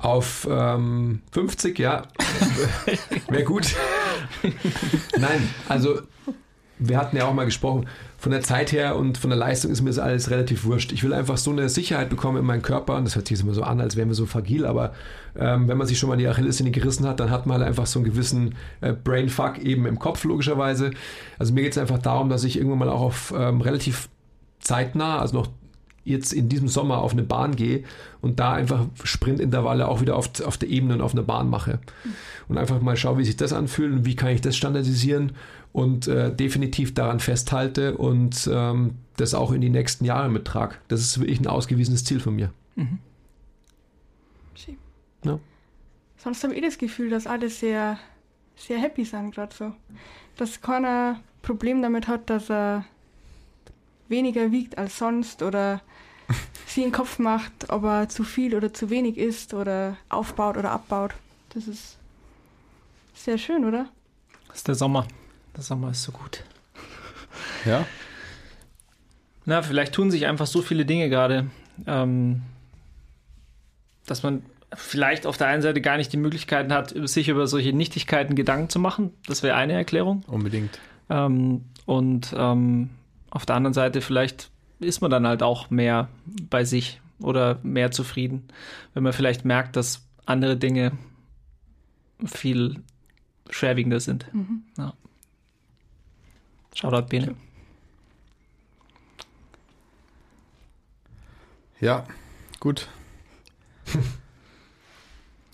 [0.00, 2.02] auf ähm, 50, ja.
[3.28, 3.74] Wäre gut.
[5.18, 6.00] Nein, also
[6.78, 7.86] wir hatten ja auch mal gesprochen,
[8.20, 10.92] von der Zeit her und von der Leistung ist mir das alles relativ wurscht.
[10.92, 13.44] Ich will einfach so eine Sicherheit bekommen in meinem Körper und das hört sich jetzt
[13.44, 14.92] immer so an, als wären wir so fragil, aber
[15.38, 17.86] ähm, wenn man sich schon mal die Achillessehne gerissen hat, dann hat man halt einfach
[17.86, 20.90] so einen gewissen äh, Brainfuck eben im Kopf logischerweise.
[21.38, 24.10] Also mir geht es einfach darum, dass ich irgendwann mal auch auf ähm, relativ
[24.58, 25.48] zeitnah, also noch
[26.04, 27.84] jetzt in diesem Sommer auf eine Bahn gehe
[28.20, 31.78] und da einfach Sprintintervalle auch wieder auf, auf der Ebene und auf einer Bahn mache.
[32.48, 35.32] Und einfach mal schaue, wie sich das anfühlt und wie kann ich das standardisieren
[35.72, 40.76] und äh, definitiv daran festhalte und ähm, das auch in die nächsten Jahre mittrage.
[40.88, 42.52] Das ist wirklich ein ausgewiesenes Ziel von mir.
[44.54, 44.76] Schön.
[45.24, 45.38] Ja.
[46.16, 47.98] Sonst habe ich das Gefühl, dass alle sehr,
[48.56, 49.72] sehr happy sind gerade so.
[50.36, 52.84] Dass keiner Problem damit hat, dass er
[54.08, 55.80] weniger wiegt als sonst oder
[56.66, 60.70] sich den Kopf macht, ob er zu viel oder zu wenig isst oder aufbaut oder
[60.72, 61.12] abbaut.
[61.54, 61.96] Das ist
[63.14, 63.88] sehr schön, oder?
[64.48, 65.06] Das ist der Sommer.
[65.56, 66.44] Der Sommer ist so gut.
[67.64, 67.84] Ja,
[69.44, 71.46] Na, vielleicht tun sich einfach so viele Dinge gerade,
[71.86, 72.42] ähm,
[74.06, 74.42] dass man
[74.74, 78.68] vielleicht auf der einen Seite gar nicht die Möglichkeiten hat, sich über solche Nichtigkeiten Gedanken
[78.68, 79.12] zu machen.
[79.26, 80.22] Das wäre eine Erklärung.
[80.26, 80.78] unbedingt.
[81.08, 82.90] Ähm, und ähm,
[83.30, 86.08] auf der anderen Seite vielleicht ist man dann halt auch mehr
[86.48, 88.48] bei sich oder mehr zufrieden,
[88.94, 90.92] wenn man vielleicht merkt, dass andere Dinge
[92.24, 92.76] viel
[93.50, 94.26] schwerwiegender sind.
[94.78, 94.94] Ja.
[96.80, 97.34] Shoutout Bene.
[101.80, 102.04] Ja,
[102.60, 102.88] gut.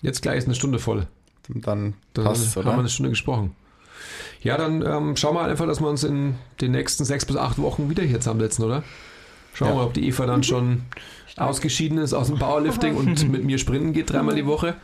[0.01, 1.07] Jetzt gleich ist eine Stunde voll.
[1.49, 2.79] Dann Dann passt haben wir oder?
[2.79, 3.55] eine Stunde gesprochen.
[4.41, 7.57] Ja, dann ähm, schauen wir einfach, dass wir uns in den nächsten sechs bis acht
[7.59, 8.83] Wochen wieder hier zusammensetzen, oder?
[9.53, 9.79] Schauen wir Ja.
[9.79, 10.83] mal, ob die Eva dann schon
[11.37, 14.75] ausgeschieden ist aus dem Powerlifting und mit mir sprinten geht dreimal die Woche.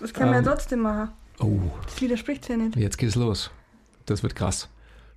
[0.00, 0.44] Das kann man Ähm.
[0.44, 1.10] ja trotzdem machen.
[1.40, 2.76] Oh, Das widerspricht ja nicht.
[2.76, 3.50] jetzt geht's los.
[4.06, 4.68] Das wird krass.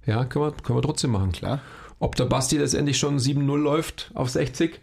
[0.06, 1.32] Ja, können wir, können wir trotzdem machen.
[1.32, 1.60] Klar.
[2.00, 4.80] Ob der Basti letztendlich schon 7-0 läuft auf 60,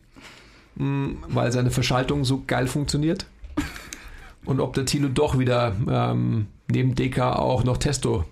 [0.76, 3.26] mh, weil seine Verschaltung so geil funktioniert.
[4.44, 8.24] Und ob der Tilo doch wieder ähm, neben DK auch noch Testo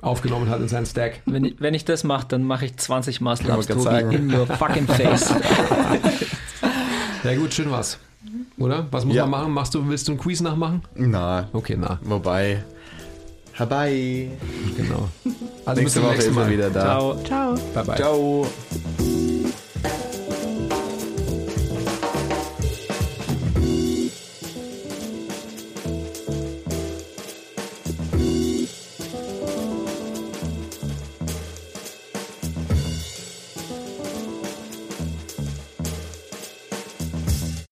[0.00, 1.20] aufgenommen hat in seinen Stack.
[1.26, 4.14] Wenn ich, wenn ich das mache, dann mache ich 20 Muscle-Ups, Ich wollte grad Tobi,
[4.16, 4.30] sagen.
[4.30, 5.34] in your fucking face.
[7.22, 7.98] Ja gut, schön was.
[8.58, 8.86] Oder?
[8.90, 9.26] Was muss Ja.
[9.26, 9.52] man machen?
[9.52, 10.82] Machst du, willst du ein Quiz nachmachen?
[10.94, 12.64] Na, Okay, na, wobei.
[13.60, 14.28] Herbei.
[14.74, 15.08] genau.
[15.66, 16.50] Also bis Nächste zum Woche nächsten ist er Mal.
[16.50, 16.80] wieder da.
[16.80, 17.22] Ciao.
[17.24, 17.54] Ciao.
[17.74, 17.96] Bye bye.
[17.96, 18.46] Ciao.